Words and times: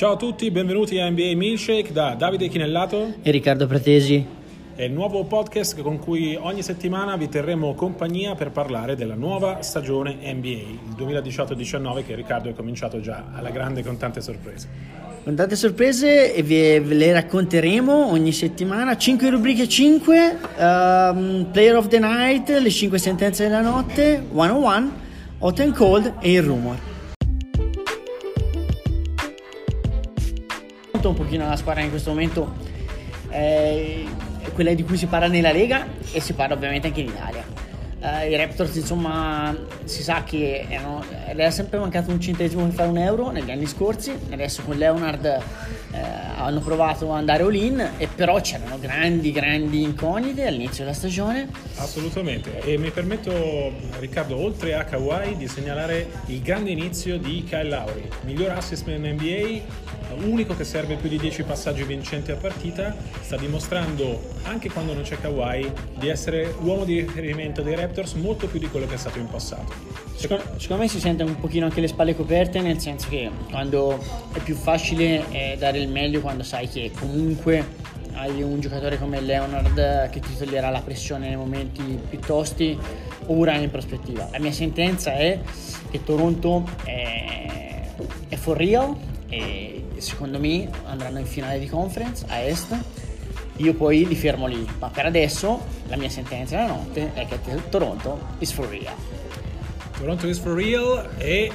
Ciao 0.00 0.12
a 0.12 0.16
tutti, 0.16 0.50
benvenuti 0.50 0.98
a 0.98 1.10
NBA 1.10 1.32
Milkshake 1.34 1.92
da 1.92 2.14
Davide 2.14 2.48
Chinellato 2.48 3.16
e 3.20 3.30
Riccardo 3.30 3.66
Pratesi. 3.66 4.26
È 4.74 4.82
il 4.84 4.92
nuovo 4.92 5.24
podcast 5.24 5.78
con 5.82 5.98
cui 5.98 6.38
ogni 6.40 6.62
settimana 6.62 7.18
vi 7.18 7.28
terremo 7.28 7.74
compagnia 7.74 8.34
per 8.34 8.50
parlare 8.50 8.96
della 8.96 9.14
nuova 9.14 9.60
stagione 9.60 10.16
NBA, 10.22 10.48
il 10.48 10.94
2018-19 10.96 12.06
che 12.06 12.14
Riccardo 12.14 12.48
è 12.48 12.54
cominciato 12.54 13.02
già 13.02 13.26
alla 13.34 13.50
grande 13.50 13.84
con 13.84 13.98
tante 13.98 14.22
sorprese. 14.22 14.68
Con 15.22 15.34
tante 15.34 15.54
sorprese 15.54 16.34
e 16.34 16.42
ve, 16.42 16.80
ve 16.80 16.94
le 16.94 17.12
racconteremo 17.12 18.10
ogni 18.10 18.32
settimana. 18.32 18.96
5 18.96 19.28
rubriche 19.28 19.68
5, 19.68 20.38
um, 20.56 21.46
Player 21.52 21.76
of 21.76 21.88
the 21.88 21.98
Night, 21.98 22.48
le 22.48 22.70
5 22.70 22.96
sentenze 22.96 23.42
della 23.42 23.60
notte, 23.60 24.24
101, 24.32 24.92
Hot 25.40 25.60
and 25.60 25.74
Cold 25.74 26.14
e 26.20 26.32
il 26.32 26.42
rumor. 26.42 26.89
Un 30.92 31.14
pochino 31.14 31.48
la 31.48 31.56
squadra 31.56 31.82
in 31.82 31.90
questo 31.90 32.10
momento 32.10 32.52
è 33.28 34.02
quella 34.52 34.74
di 34.74 34.84
cui 34.84 34.96
si 34.96 35.06
parla 35.06 35.28
nella 35.28 35.52
Lega 35.52 35.86
e 36.12 36.20
si 36.20 36.32
parla 36.32 36.54
ovviamente 36.54 36.88
anche 36.88 37.00
in 37.00 37.08
Italia. 37.08 37.68
Uh, 38.00 38.26
I 38.26 38.34
Raptors 38.34 38.76
insomma 38.76 39.54
si 39.84 40.02
sa 40.02 40.24
che 40.24 40.64
erano, 40.70 41.04
era 41.26 41.50
sempre 41.50 41.78
mancato 41.78 42.10
un 42.10 42.18
centesimo 42.18 42.64
per 42.64 42.72
fare 42.72 42.88
un 42.88 42.96
euro 42.96 43.30
negli 43.30 43.50
anni 43.50 43.66
scorsi, 43.66 44.10
adesso 44.30 44.62
con 44.62 44.78
Leonard 44.78 45.42
uh, 45.92 45.96
hanno 46.38 46.60
provato 46.60 47.10
ad 47.12 47.18
andare 47.18 47.42
all-in 47.42 47.90
e 47.98 48.08
però 48.08 48.40
c'erano 48.40 48.78
grandi 48.78 49.32
grandi 49.32 49.82
incognite 49.82 50.46
all'inizio 50.46 50.84
della 50.84 50.96
stagione. 50.96 51.50
Assolutamente 51.76 52.60
e 52.60 52.78
mi 52.78 52.90
permetto 52.90 53.70
Riccardo 53.98 54.34
oltre 54.38 54.74
a 54.74 54.84
Kawhi 54.84 55.36
di 55.36 55.46
segnalare 55.46 56.08
il 56.26 56.40
grande 56.40 56.70
inizio 56.70 57.18
di 57.18 57.44
Kyle 57.46 57.68
Lowry, 57.68 58.08
miglior 58.24 58.52
assist 58.52 58.86
in 58.88 59.02
NBA 59.02 59.99
unico 60.22 60.54
che 60.56 60.64
serve 60.64 60.96
più 60.96 61.08
di 61.08 61.18
10 61.18 61.42
passaggi 61.44 61.82
vincenti 61.84 62.30
a 62.30 62.36
partita, 62.36 62.94
sta 63.20 63.36
dimostrando 63.36 64.20
anche 64.44 64.70
quando 64.70 64.92
non 64.92 65.02
c'è 65.02 65.18
Kawhi 65.20 65.70
di 65.98 66.08
essere 66.08 66.54
l'uomo 66.60 66.84
di 66.84 67.00
riferimento 67.00 67.62
dei 67.62 67.74
Raptors 67.74 68.14
molto 68.14 68.46
più 68.46 68.58
di 68.58 68.68
quello 68.68 68.86
che 68.86 68.94
è 68.94 68.98
stato 68.98 69.18
in 69.18 69.28
passato. 69.28 69.72
Secondo, 70.14 70.44
secondo 70.58 70.82
me 70.82 70.88
si 70.88 71.00
sente 71.00 71.22
un 71.22 71.38
pochino 71.40 71.64
anche 71.64 71.80
le 71.80 71.88
spalle 71.88 72.14
coperte, 72.14 72.60
nel 72.60 72.78
senso 72.78 73.08
che 73.08 73.30
quando 73.50 73.98
è 74.32 74.38
più 74.40 74.54
facile 74.54 75.28
è 75.30 75.56
dare 75.58 75.78
il 75.78 75.88
meglio 75.88 76.20
quando 76.20 76.42
sai 76.42 76.68
che 76.68 76.90
comunque 76.94 77.88
hai 78.12 78.42
un 78.42 78.60
giocatore 78.60 78.98
come 78.98 79.20
Leonard 79.20 80.10
che 80.10 80.20
ti 80.20 80.36
toglierà 80.36 80.68
la 80.68 80.82
pressione 80.82 81.28
nei 81.28 81.36
momenti 81.36 81.98
più 82.08 82.18
tosti 82.18 82.78
ora 83.26 83.54
in 83.56 83.70
prospettiva. 83.70 84.28
La 84.30 84.38
mia 84.38 84.52
sentenza 84.52 85.14
è 85.14 85.38
che 85.90 86.04
Toronto 86.04 86.68
è, 86.84 87.88
è 88.28 88.36
for 88.36 88.56
real 88.56 88.94
e 89.28 89.84
secondo 90.00 90.38
me 90.38 90.68
andranno 90.84 91.18
in 91.18 91.26
finale 91.26 91.58
di 91.58 91.68
conference 91.68 92.24
a 92.28 92.40
est. 92.40 92.76
Io 93.56 93.74
poi 93.74 94.06
li 94.06 94.14
fermo 94.14 94.46
lì, 94.46 94.66
ma 94.78 94.88
per 94.88 95.06
adesso 95.06 95.60
la 95.88 95.96
mia 95.96 96.08
sentenza 96.08 96.56
della 96.56 96.68
notte 96.68 97.12
è 97.14 97.26
che 97.26 97.38
Toronto 97.68 98.18
is 98.38 98.52
for 98.52 98.66
real. 98.68 98.94
Toronto 99.98 100.26
is 100.26 100.38
for 100.38 100.54
real 100.54 101.08
e 101.18 101.52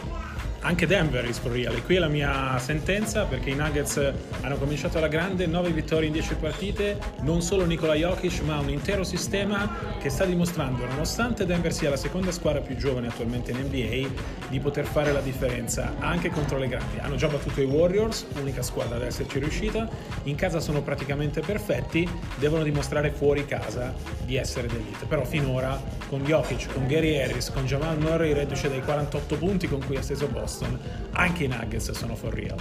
anche 0.66 0.88
Denver 0.88 1.24
is 1.26 1.38
for 1.38 1.52
real. 1.52 1.76
E 1.76 1.84
qui 1.84 1.96
è 1.96 2.00
la 2.00 2.08
mia 2.08 2.58
sentenza 2.58 3.26
perché 3.26 3.52
i 3.52 3.56
Nuggets 3.56 4.14
hanno 4.42 4.58
cominciato 4.58 4.98
alla 4.98 5.08
grande, 5.08 5.46
9 5.46 5.70
vittorie 5.70 6.08
in 6.08 6.14
10 6.14 6.36
partite, 6.36 6.98
non 7.22 7.44
solo 7.44 7.66
Nikola 7.66 7.94
Jokic 7.94 8.42
ma 8.42 8.58
un 8.60 8.70
intero 8.70 9.04
sistema 9.04 9.70
che 10.02 10.10
sta 10.10 10.26
dimostrando, 10.26 10.86
nonostante 10.86 11.46
Denver 11.46 11.72
sia 11.72 11.92
la 11.92 11.98
seconda 11.98 12.32
squadra 12.32 12.62
più 12.62 12.76
giovane 12.76 13.08
attualmente 13.08 13.52
in 13.52 13.60
NBA, 13.60 14.08
di 14.50 14.60
poter 14.60 14.86
fare 14.86 15.12
la 15.12 15.22
differenza 15.22 15.94
anche 16.00 16.30
contro 16.30 16.58
le 16.58 16.68
grandi. 16.68 16.98
Hanno 16.98 17.16
già 17.16 17.28
battuto 17.28 17.62
i 17.62 17.66
Warriors, 17.66 18.26
unica 18.40 18.64
squadra 18.64 18.96
ad 18.96 19.04
esserci 19.04 19.38
riuscita, 19.38 19.88
in 20.24 20.36
casa 20.36 20.60
sono 20.60 20.82
praticamente 20.82 21.42
perfetti, 21.42 22.10
devono 22.40 22.64
dimostrare 22.64 23.12
fuori 23.12 23.46
casa 23.46 23.94
di 24.26 24.36
essere 24.36 24.68
d'elite. 24.68 25.06
Però 25.06 25.24
finora 25.26 25.80
con 26.10 26.24
Jokic, 26.24 26.74
con 26.74 26.88
Gary 26.88 27.22
Harris, 27.22 27.52
con 27.52 27.66
Jamal 27.66 28.00
Murray 28.00 28.34
reduce 28.34 28.68
dai 28.68 28.82
48 28.82 29.36
punti 29.36 29.68
con 29.68 29.86
cui 29.86 29.98
ha 29.98 30.02
steso 30.02 30.26
Boston 30.26 30.54
Boston, 30.56 30.80
anche 31.12 31.44
i 31.44 31.48
Nuggets 31.48 31.92
sono 31.92 32.16
for 32.16 32.34
real. 32.34 32.56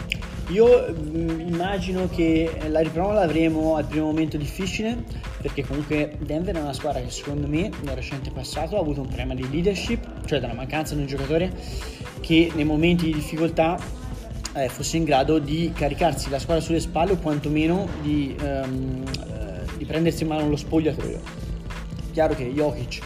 Io 0.48 0.88
mh, 0.88 1.18
mm, 1.18 1.40
immagino 1.40 2.08
che 2.08 2.50
la 2.68 2.80
riprova 2.80 3.14
l'avremo 3.14 3.76
al 3.76 3.84
primo 3.84 4.06
momento 4.06 4.36
difficile, 4.36 5.04
perché 5.40 5.64
comunque 5.64 6.16
Denver 6.18 6.56
è 6.56 6.60
una 6.60 6.72
squadra 6.72 7.00
che 7.00 7.10
secondo 7.10 7.46
me 7.46 7.70
nel 7.82 7.94
recente 7.94 8.30
passato 8.30 8.76
ha 8.76 8.80
avuto 8.80 9.00
un 9.00 9.06
problema 9.06 9.34
di 9.34 9.48
leadership, 9.48 10.24
cioè 10.26 10.40
della 10.40 10.54
mancanza 10.54 10.94
di 10.94 11.02
un 11.02 11.06
giocatore 11.06 11.52
che 12.20 12.50
nei 12.54 12.64
momenti 12.64 13.06
di 13.06 13.14
difficoltà 13.14 13.78
eh, 14.54 14.68
fosse 14.68 14.96
in 14.96 15.04
grado 15.04 15.38
di 15.38 15.72
caricarsi 15.74 16.30
la 16.30 16.38
squadra 16.38 16.62
sulle 16.62 16.80
spalle 16.80 17.12
o 17.12 17.16
quantomeno 17.16 17.88
di, 18.02 18.34
um, 18.40 19.02
eh, 19.04 19.76
di 19.76 19.84
prendersi 19.84 20.22
in 20.22 20.30
mano 20.30 20.48
lo 20.48 20.56
spogliatoio. 20.56 21.20
Chiaro 22.12 22.34
che 22.34 22.52
Jokic, 22.52 23.00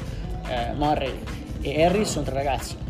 eh, 0.49 0.73
Murray 0.75 1.19
e 1.61 1.83
Harris 1.83 2.11
sono 2.11 2.25
tre 2.25 2.35
ragazzi 2.35 2.87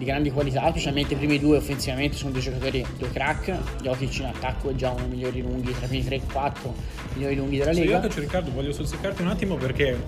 di 0.00 0.06
grandi 0.06 0.30
qualità, 0.30 0.66
specialmente 0.70 1.12
i 1.12 1.16
primi 1.18 1.38
due 1.38 1.58
offensivamente 1.58 2.16
sono 2.16 2.30
due 2.30 2.40
giocatori, 2.40 2.82
due 2.96 3.10
crack, 3.10 3.82
Jokic 3.82 4.20
in 4.20 4.24
attacco 4.24 4.70
è 4.70 4.74
già 4.74 4.88
uno 4.88 5.00
dei 5.00 5.10
migliori 5.10 5.42
lunghi, 5.42 5.74
tra 5.74 5.84
i 5.84 5.88
primi 5.88 6.04
3 6.04 6.20
4 6.32 6.74
migliori 7.12 7.36
lunghi 7.36 7.58
della 7.58 7.72
Lega. 7.72 7.98
Io 7.98 8.10
Riccardo 8.14 8.50
voglio 8.50 8.72
sozzeccarti 8.72 9.20
un 9.20 9.28
attimo 9.28 9.56
perché 9.56 9.98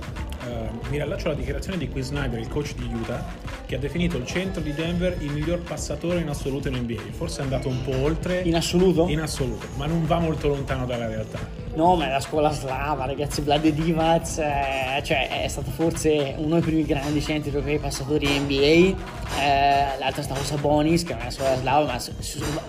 uh, 0.44 0.88
mi 0.88 0.96
riallaccio 0.96 1.26
alla 1.26 1.36
dichiarazione 1.36 1.78
di 1.78 1.88
Quinn 1.88 2.02
Snyder, 2.02 2.38
il 2.38 2.48
coach 2.48 2.74
di 2.74 2.88
Utah, 2.92 3.24
che 3.66 3.76
ha 3.76 3.78
definito 3.78 4.16
il 4.16 4.26
centro 4.26 4.60
di 4.60 4.72
Denver 4.74 5.16
il 5.20 5.30
miglior 5.30 5.60
passatore 5.60 6.20
in 6.20 6.28
assoluto 6.28 6.68
in 6.68 6.76
NBA, 6.76 7.12
forse 7.12 7.40
è 7.40 7.42
andato 7.42 7.68
un 7.68 7.82
po' 7.82 7.96
oltre. 7.96 8.40
In 8.40 8.56
assoluto? 8.56 9.08
In 9.08 9.20
assoluto, 9.20 9.66
ma 9.76 9.86
non 9.86 10.06
va 10.06 10.18
molto 10.18 10.48
lontano 10.48 10.86
dalla 10.86 11.06
realtà. 11.06 11.60
No, 11.74 11.96
ma 11.96 12.06
è 12.06 12.10
la 12.10 12.20
scuola 12.20 12.50
slava, 12.50 13.06
ragazzi, 13.06 13.40
Vlad 13.40 13.66
Divac, 13.66 14.38
eh, 14.38 15.02
cioè 15.02 15.42
è 15.42 15.48
stato 15.48 15.70
forse 15.70 16.34
uno 16.36 16.54
dei 16.54 16.60
primi 16.60 16.84
grandi 16.84 17.22
centri 17.22 17.50
europei 17.50 17.78
passatori 17.78 18.28
NBA, 18.38 18.54
eh, 19.40 19.98
l'altro 19.98 20.20
è 20.20 20.24
stato 20.24 20.42
Sabonis, 20.44 21.02
che 21.02 21.12
non 21.14 21.20
è 21.20 21.22
una 21.22 21.32
scuola 21.32 21.56
slava, 21.56 21.86
ma, 21.86 21.98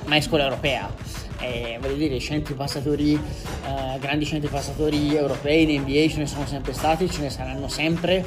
ma 0.06 0.16
è 0.16 0.22
scuola 0.22 0.44
europea. 0.44 1.22
Eh, 1.44 1.78
voglio 1.82 1.96
dire, 1.96 2.20
centri 2.20 2.54
passatori, 2.54 3.14
eh, 3.14 4.00
grandi 4.00 4.26
centri 4.26 4.50
passatori 4.50 5.14
europei 5.16 5.64
in 5.64 5.82
NBA 5.82 6.08
ce 6.10 6.18
ne 6.20 6.26
sono 6.26 6.46
sempre 6.46 6.72
stati, 6.72 7.10
ce 7.10 7.22
ne 7.22 7.30
saranno 7.30 7.68
sempre. 7.68 8.26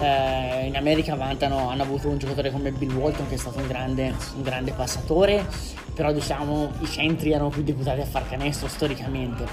Eh, 0.00 0.66
in 0.66 0.76
America 0.76 1.14
vantano, 1.14 1.70
hanno 1.70 1.82
avuto 1.82 2.08
un 2.08 2.18
giocatore 2.18 2.50
come 2.50 2.72
Bill 2.72 2.92
Walton 2.92 3.28
che 3.28 3.34
è 3.34 3.38
stato 3.38 3.58
un 3.58 3.68
grande, 3.68 4.14
un 4.34 4.42
grande 4.42 4.72
passatore, 4.72 5.46
però 5.94 6.12
diciamo 6.12 6.72
i 6.80 6.86
centri 6.86 7.32
erano 7.32 7.50
più 7.50 7.62
deputati 7.62 8.00
a 8.00 8.06
far 8.06 8.28
canestro 8.28 8.68
storicamente. 8.68 9.46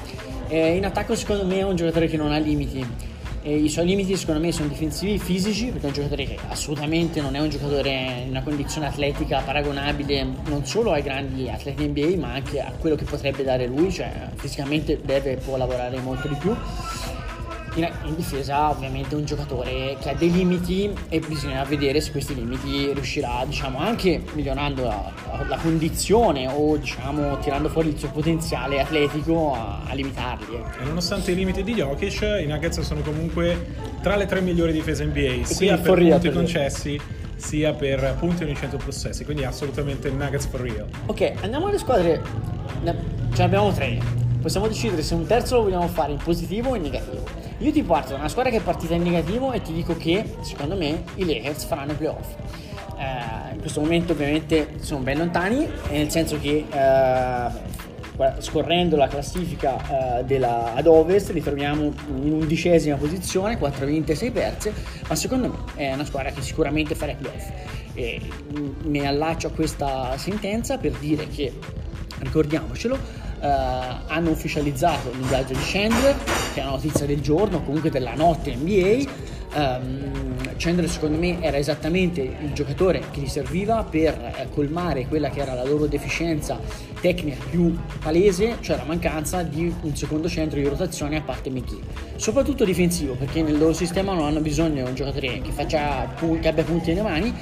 Eh, 0.47 0.75
in 0.75 0.85
attacco 0.85 1.15
secondo 1.15 1.45
me 1.45 1.59
è 1.59 1.63
un 1.63 1.75
giocatore 1.75 2.07
che 2.07 2.17
non 2.17 2.31
ha 2.31 2.37
limiti. 2.37 3.12
Eh, 3.45 3.57
I 3.57 3.67
suoi 3.67 3.85
limiti 3.85 4.15
secondo 4.15 4.39
me 4.39 4.53
sono 4.53 4.69
difensivi 4.69 5.19
fisici, 5.19 5.65
perché 5.65 5.81
è 5.81 5.87
un 5.87 5.93
giocatore 5.93 6.23
che 6.23 6.37
assolutamente 6.47 7.19
non 7.19 7.35
è 7.35 7.41
un 7.41 7.49
giocatore 7.49 8.21
in 8.23 8.29
una 8.29 8.41
condizione 8.41 8.87
atletica 8.87 9.41
paragonabile 9.41 10.25
non 10.45 10.65
solo 10.65 10.93
ai 10.93 11.01
grandi 11.01 11.49
atleti 11.49 11.85
NBA, 11.85 12.25
ma 12.25 12.35
anche 12.35 12.61
a 12.61 12.71
quello 12.79 12.95
che 12.95 13.03
potrebbe 13.03 13.43
dare 13.43 13.67
lui, 13.67 13.91
cioè 13.91 14.29
fisicamente 14.35 15.01
deve 15.03 15.35
può 15.35 15.57
lavorare 15.57 15.99
molto 15.99 16.29
di 16.29 16.35
più 16.35 16.55
in, 17.75 17.89
in, 18.05 18.15
difesa 18.15 18.69
ovviamente 18.69 19.15
un 19.15 19.25
giocatore 19.25 19.97
che 19.99 20.09
ha 20.09 20.13
dei 20.13 20.31
limiti 20.31 20.91
e 21.09 21.19
bisogna 21.19 21.63
vedere 21.63 22.01
se 22.01 22.11
questi 22.11 22.35
limiti 22.35 22.91
riuscirà 22.93 23.43
diciamo 23.45 23.79
anche 23.79 24.21
migliorando 24.33 24.83
la, 24.83 25.11
la 25.47 25.57
condizione 25.57 26.47
o 26.47 26.77
diciamo 26.77 27.39
tirando 27.39 27.69
fuori 27.69 27.89
il 27.89 27.97
suo 27.97 28.09
potenziale 28.09 28.79
atletico 28.79 29.53
a, 29.53 29.81
a 29.87 29.93
limitarli 29.93 30.55
ecco. 30.55 30.81
e 30.81 30.85
nonostante 30.85 31.31
i 31.31 31.35
limiti 31.35 31.63
di 31.63 31.73
Jokic 31.73 32.21
i 32.41 32.45
Nuggets 32.45 32.81
sono 32.81 33.01
comunque 33.01 33.91
tra 34.01 34.15
le 34.15 34.25
tre 34.25 34.41
migliori 34.41 34.71
difese 34.71 35.05
NBA 35.05 35.45
sia 35.45 35.77
per 35.77 35.97
punti 35.97 36.31
concessi 36.31 36.99
sia 37.35 37.73
per 37.73 38.15
punti 38.19 38.43
ogni 38.43 38.55
100 38.55 38.77
possessi 38.77 39.25
quindi 39.25 39.43
assolutamente 39.43 40.09
Nuggets 40.09 40.45
for 40.47 40.61
real 40.61 40.87
ok 41.07 41.33
andiamo 41.41 41.67
alle 41.67 41.77
squadre 41.77 42.21
ce 42.83 43.37
ne 43.37 43.43
abbiamo 43.43 43.71
tre 43.71 44.21
possiamo 44.43 44.67
decidere 44.67 45.01
se 45.01 45.15
un 45.15 45.25
terzo 45.25 45.55
lo 45.55 45.63
vogliamo 45.63 45.87
fare 45.87 46.11
in 46.11 46.17
positivo 46.17 46.71
o 46.71 46.75
in 46.75 46.81
negativo. 46.81 47.42
Io 47.59 47.71
ti 47.71 47.83
parto 47.83 48.11
da 48.11 48.19
una 48.19 48.29
squadra 48.29 48.51
che 48.51 48.57
è 48.57 48.61
partita 48.61 48.95
in 48.95 49.03
negativo 49.03 49.51
e 49.51 49.61
ti 49.61 49.73
dico 49.73 49.95
che 49.95 50.35
secondo 50.41 50.75
me 50.75 51.03
i 51.15 51.25
Lakers 51.25 51.65
faranno 51.65 51.91
i 51.91 51.95
playoff. 51.95 52.35
Eh, 52.97 53.53
in 53.53 53.59
questo 53.59 53.79
momento 53.81 54.13
ovviamente 54.13 54.75
sono 54.79 55.01
ben 55.01 55.17
lontani, 55.17 55.67
nel 55.89 56.09
senso 56.09 56.39
che 56.39 56.65
eh, 56.69 57.81
scorrendo 58.39 58.95
la 58.95 59.07
classifica 59.07 60.19
eh, 60.19 60.23
della, 60.23 60.73
ad 60.73 60.87
ovest 60.87 61.31
li 61.31 61.41
troviamo 61.41 61.93
in 62.23 62.31
undicesima 62.33 62.95
posizione, 62.95 63.57
4 63.57 63.85
vinte 63.85 64.11
e 64.13 64.15
6 64.15 64.31
perse, 64.31 64.73
ma 65.07 65.15
secondo 65.15 65.47
me 65.49 65.83
è 65.83 65.93
una 65.93 66.05
squadra 66.05 66.31
che 66.31 66.41
sicuramente 66.41 66.95
farà 66.95 67.11
i 67.11 67.15
playoff. 67.15 67.49
E 67.93 68.21
mi 68.83 69.05
allaccio 69.05 69.47
a 69.47 69.51
questa 69.51 70.17
sentenza 70.17 70.77
per 70.77 70.91
dire 70.93 71.27
che, 71.27 71.53
ricordiamocelo, 72.19 72.97
Uh, 73.43 73.45
hanno 74.07 74.29
ufficializzato 74.29 75.11
l'ingaggio 75.11 75.51
di 75.51 75.59
Chandler, 75.61 76.15
che 76.53 76.61
è 76.61 76.63
una 76.63 76.71
notizia 76.71 77.05
del 77.05 77.19
giorno, 77.19 77.61
comunque 77.61 77.89
della 77.89 78.13
notte 78.13 78.55
NBA. 78.55 79.03
Um, 79.53 79.59
ehm, 79.59 80.55
Chandler 80.55 80.89
secondo 80.89 81.17
me 81.17 81.41
era 81.41 81.57
esattamente 81.57 82.21
il 82.21 82.53
giocatore 82.53 83.03
che 83.11 83.19
gli 83.19 83.27
serviva 83.27 83.83
per 83.83 84.13
eh, 84.13 84.47
colmare 84.49 85.07
quella 85.07 85.29
che 85.29 85.41
era 85.41 85.53
la 85.55 85.65
loro 85.65 85.87
deficienza 85.87 86.57
tecnica 87.01 87.43
più 87.49 87.77
palese, 88.01 88.59
cioè 88.61 88.77
la 88.77 88.85
mancanza 88.85 89.43
di 89.43 89.73
un 89.81 89.93
secondo 89.93 90.29
centro 90.29 90.57
di 90.57 90.65
rotazione 90.65 91.17
a 91.17 91.21
parte 91.21 91.49
McGee. 91.49 91.81
Soprattutto 92.15 92.63
difensivo, 92.63 93.15
perché 93.15 93.41
nel 93.41 93.57
loro 93.57 93.73
sistema 93.73 94.13
non 94.13 94.23
hanno 94.23 94.39
bisogno 94.39 94.83
di 94.83 94.89
un 94.89 94.95
giocatore 94.95 95.41
che, 95.41 95.51
faccia, 95.51 96.13
che 96.39 96.47
abbia 96.47 96.63
punti 96.63 96.93
nelle 96.93 97.01
mani, 97.01 97.33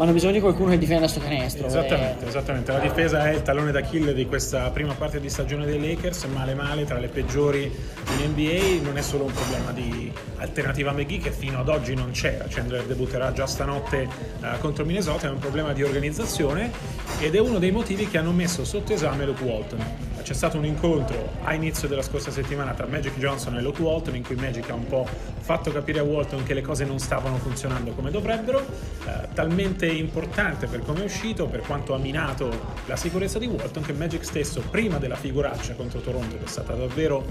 ma 0.00 0.06
hanno 0.06 0.14
bisogno 0.14 0.32
di 0.32 0.40
qualcuno 0.40 0.70
che 0.70 0.78
difenda 0.78 1.06
sto 1.06 1.20
canestro. 1.20 1.66
Esattamente, 1.66 2.24
e... 2.24 2.28
esattamente. 2.28 2.72
La 2.72 2.78
difesa 2.78 3.28
è 3.28 3.34
il 3.34 3.42
tallone 3.42 3.70
d'Achille 3.70 4.14
di 4.14 4.24
questa 4.24 4.70
prima 4.70 4.94
parte 4.94 5.20
di 5.20 5.28
stagione 5.28 5.66
dei 5.66 5.78
Lakers, 5.78 6.24
male 6.24 6.54
male, 6.54 6.86
tra 6.86 6.98
le 6.98 7.08
peggiori 7.08 7.64
in 7.64 8.30
NBA. 8.30 8.82
Non 8.82 8.96
è 8.96 9.02
solo 9.02 9.24
un 9.24 9.32
problema 9.32 9.72
di 9.72 10.10
alternativa 10.38 10.88
a 10.88 10.94
McGee 10.94 11.18
che 11.18 11.32
fino 11.32 11.58
ad 11.58 11.68
oggi 11.68 11.94
non 11.94 12.12
c'era. 12.12 12.46
Chandler 12.48 12.84
debutterà 12.84 13.30
già 13.32 13.46
stanotte 13.46 14.08
uh, 14.40 14.58
contro 14.58 14.86
Minnesota, 14.86 15.26
è 15.26 15.30
un 15.30 15.38
problema 15.38 15.74
di 15.74 15.82
organizzazione 15.82 16.70
ed 17.18 17.34
è 17.34 17.38
uno 17.38 17.58
dei 17.58 17.70
motivi 17.70 18.08
che 18.08 18.16
hanno 18.16 18.32
messo 18.32 18.64
sotto 18.64 18.94
esame 18.94 19.26
Luke 19.26 19.44
Walton. 19.44 20.09
C'è 20.22 20.34
stato 20.34 20.58
un 20.58 20.64
incontro 20.64 21.30
a 21.42 21.54
inizio 21.54 21.88
della 21.88 22.02
scorsa 22.02 22.30
settimana 22.30 22.72
tra 22.72 22.86
Magic 22.86 23.16
Johnson 23.18 23.56
e 23.56 23.62
Luke 23.62 23.82
Walton 23.82 24.14
in 24.16 24.22
cui 24.22 24.36
Magic 24.36 24.68
ha 24.70 24.74
un 24.74 24.86
po' 24.86 25.06
fatto 25.40 25.72
capire 25.72 25.98
a 25.98 26.02
Walton 26.02 26.44
che 26.44 26.54
le 26.54 26.60
cose 26.60 26.84
non 26.84 26.98
stavano 26.98 27.36
funzionando 27.38 27.92
come 27.92 28.10
dovrebbero, 28.10 28.60
eh, 28.60 29.28
talmente 29.34 29.86
importante 29.86 30.66
per 30.66 30.80
come 30.84 31.00
è 31.00 31.04
uscito, 31.04 31.46
per 31.46 31.60
quanto 31.60 31.94
ha 31.94 31.98
minato 31.98 32.78
la 32.86 32.96
sicurezza 32.96 33.38
di 33.38 33.46
Walton, 33.46 33.82
che 33.82 33.92
Magic 33.92 34.24
stesso 34.24 34.62
prima 34.70 34.98
della 34.98 35.16
figuraccia 35.16 35.74
contro 35.74 36.00
Toronto, 36.00 36.36
che 36.36 36.44
è 36.44 36.48
stata 36.48 36.74
davvero 36.74 37.24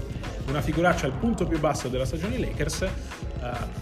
una 0.48 0.60
figuraccia 0.60 1.06
al 1.06 1.12
punto 1.12 1.46
più 1.46 1.58
basso 1.58 1.88
della 1.88 2.04
stagione 2.04 2.38
Lakers, 2.38 2.86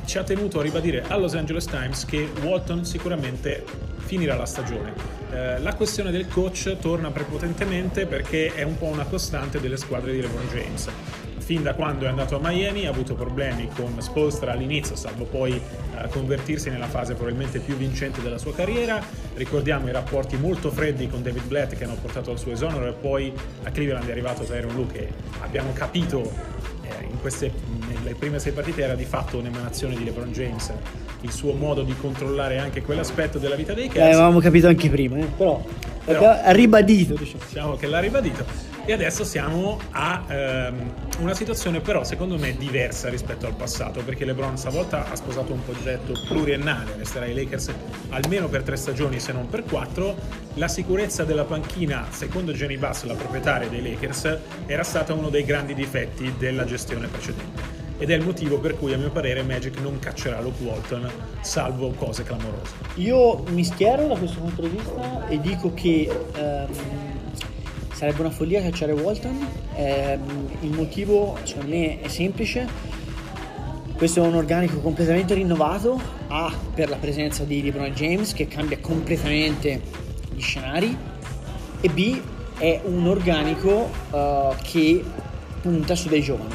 ci 0.04 0.18
ha 0.18 0.24
tenuto 0.24 0.60
a 0.60 0.62
ribadire 0.62 1.04
al 1.06 1.20
Los 1.20 1.34
Angeles 1.34 1.64
Times 1.64 2.04
che 2.04 2.30
Walton 2.42 2.84
sicuramente 2.84 3.64
finirà 3.98 4.36
la 4.36 4.46
stagione. 4.46 4.92
Eh, 5.30 5.58
la 5.60 5.74
questione 5.74 6.10
del 6.10 6.28
coach 6.28 6.76
torna 6.80 7.10
prepotentemente 7.10 8.06
perché 8.06 8.54
è 8.54 8.62
un 8.62 8.78
po' 8.78 8.86
una 8.86 9.04
costante 9.04 9.60
delle 9.60 9.76
squadre 9.76 10.12
di 10.12 10.20
LeBron 10.20 10.48
James 10.48 10.88
fin 11.48 11.62
da 11.62 11.72
quando 11.72 12.04
è 12.04 12.08
andato 12.08 12.36
a 12.36 12.40
Miami 12.42 12.84
ha 12.84 12.90
avuto 12.90 13.14
problemi 13.14 13.70
con 13.74 13.98
Spolstra 14.02 14.52
all'inizio, 14.52 14.96
salvo 14.96 15.24
poi 15.24 15.52
eh, 15.54 16.08
convertirsi 16.10 16.68
nella 16.68 16.88
fase 16.88 17.14
probabilmente 17.14 17.58
più 17.60 17.74
vincente 17.74 18.20
della 18.20 18.36
sua 18.36 18.54
carriera. 18.54 19.02
Ricordiamo 19.32 19.88
i 19.88 19.92
rapporti 19.92 20.36
molto 20.36 20.70
freddi 20.70 21.08
con 21.08 21.22
David 21.22 21.44
Blatt 21.44 21.74
che 21.74 21.84
hanno 21.84 21.94
portato 21.94 22.30
al 22.30 22.38
suo 22.38 22.52
esonero 22.52 22.86
e 22.86 22.92
poi 22.92 23.32
a 23.62 23.70
Cleveland 23.70 24.06
è 24.06 24.10
arrivato 24.10 24.44
Tyron 24.44 24.74
Lu 24.74 24.88
che 24.88 25.08
abbiamo 25.40 25.72
capito 25.72 26.30
queste, 27.18 27.52
nelle 27.88 28.14
prime 28.14 28.38
sei 28.38 28.52
partite 28.52 28.82
era 28.82 28.94
di 28.94 29.04
fatto 29.04 29.38
un'emanazione 29.38 29.96
di 29.96 30.04
LeBron 30.04 30.32
James 30.32 30.72
il 31.22 31.32
suo 31.32 31.52
modo 31.52 31.82
di 31.82 31.94
controllare 31.96 32.58
anche 32.58 32.82
quell'aspetto 32.82 33.38
della 33.38 33.56
vita 33.56 33.72
dei 33.74 33.88
Cavs. 33.88 33.98
Eh, 33.98 34.12
avevamo 34.12 34.40
capito 34.40 34.68
anche 34.68 34.88
prima, 34.88 35.18
eh? 35.18 35.24
però, 35.24 35.62
però 36.04 36.30
ha 36.30 36.50
ribadito. 36.52 37.14
Diciamo. 37.14 37.42
diciamo 37.46 37.76
che 37.76 37.86
l'ha 37.86 38.00
ribadito. 38.00 38.67
E 38.88 38.94
adesso 38.94 39.22
siamo 39.22 39.78
a 39.90 40.24
ehm, 40.26 40.94
una 41.18 41.34
situazione 41.34 41.80
però 41.80 42.04
secondo 42.04 42.38
me 42.38 42.56
diversa 42.56 43.10
rispetto 43.10 43.44
al 43.44 43.52
passato, 43.52 44.00
perché 44.02 44.24
LeBron 44.24 44.56
stavolta 44.56 45.10
ha 45.10 45.14
sposato 45.14 45.52
un 45.52 45.62
progetto 45.62 46.14
pluriennale, 46.26 46.94
resterà 46.96 47.26
ai 47.26 47.34
Lakers 47.34 47.70
almeno 48.08 48.48
per 48.48 48.62
tre 48.62 48.76
stagioni 48.76 49.20
se 49.20 49.32
non 49.32 49.46
per 49.46 49.64
quattro. 49.64 50.16
La 50.54 50.68
sicurezza 50.68 51.24
della 51.24 51.44
panchina, 51.44 52.06
secondo 52.08 52.52
Jenny 52.52 52.78
Bass, 52.78 53.04
la 53.04 53.12
proprietaria 53.12 53.68
dei 53.68 53.82
Lakers, 53.82 54.38
era 54.64 54.84
stata 54.84 55.12
uno 55.12 55.28
dei 55.28 55.44
grandi 55.44 55.74
difetti 55.74 56.32
della 56.38 56.64
gestione 56.64 57.08
precedente 57.08 57.76
ed 57.98 58.10
è 58.10 58.14
il 58.14 58.24
motivo 58.24 58.58
per 58.58 58.78
cui 58.78 58.94
a 58.94 58.96
mio 58.96 59.10
parere 59.10 59.42
Magic 59.42 59.80
non 59.80 59.98
caccerà 59.98 60.40
Luke 60.40 60.62
Walton 60.62 61.10
salvo 61.40 61.90
cose 61.90 62.22
clamorose. 62.22 62.72
Io 62.94 63.42
mi 63.48 63.64
schiero 63.64 64.06
da 64.06 64.16
questo 64.16 64.38
punto 64.38 64.62
di 64.62 64.68
vista 64.68 65.26
e 65.28 65.40
dico 65.40 65.74
che 65.74 66.08
um, 66.36 66.97
sarebbe 67.98 68.20
una 68.20 68.30
follia 68.30 68.62
cacciare 68.62 68.92
Walton. 68.92 69.44
Um, 69.74 70.48
il 70.60 70.70
motivo 70.70 71.36
secondo 71.42 71.74
me 71.74 72.00
è 72.00 72.06
semplice. 72.06 72.64
Questo 73.96 74.22
è 74.22 74.26
un 74.26 74.36
organico 74.36 74.78
completamente 74.78 75.34
rinnovato, 75.34 76.00
A 76.28 76.54
per 76.72 76.90
la 76.90 76.94
presenza 76.94 77.42
di 77.42 77.60
LeBron 77.60 77.90
James 77.94 78.32
che 78.34 78.46
cambia 78.46 78.78
completamente 78.78 79.80
gli 80.32 80.40
scenari 80.40 80.96
e 81.80 81.88
B 81.88 82.20
è 82.56 82.80
un 82.84 83.08
organico 83.08 83.90
uh, 84.10 84.54
che 84.62 85.02
punta 85.60 85.96
su 85.96 86.08
dei 86.08 86.22
giovani 86.22 86.54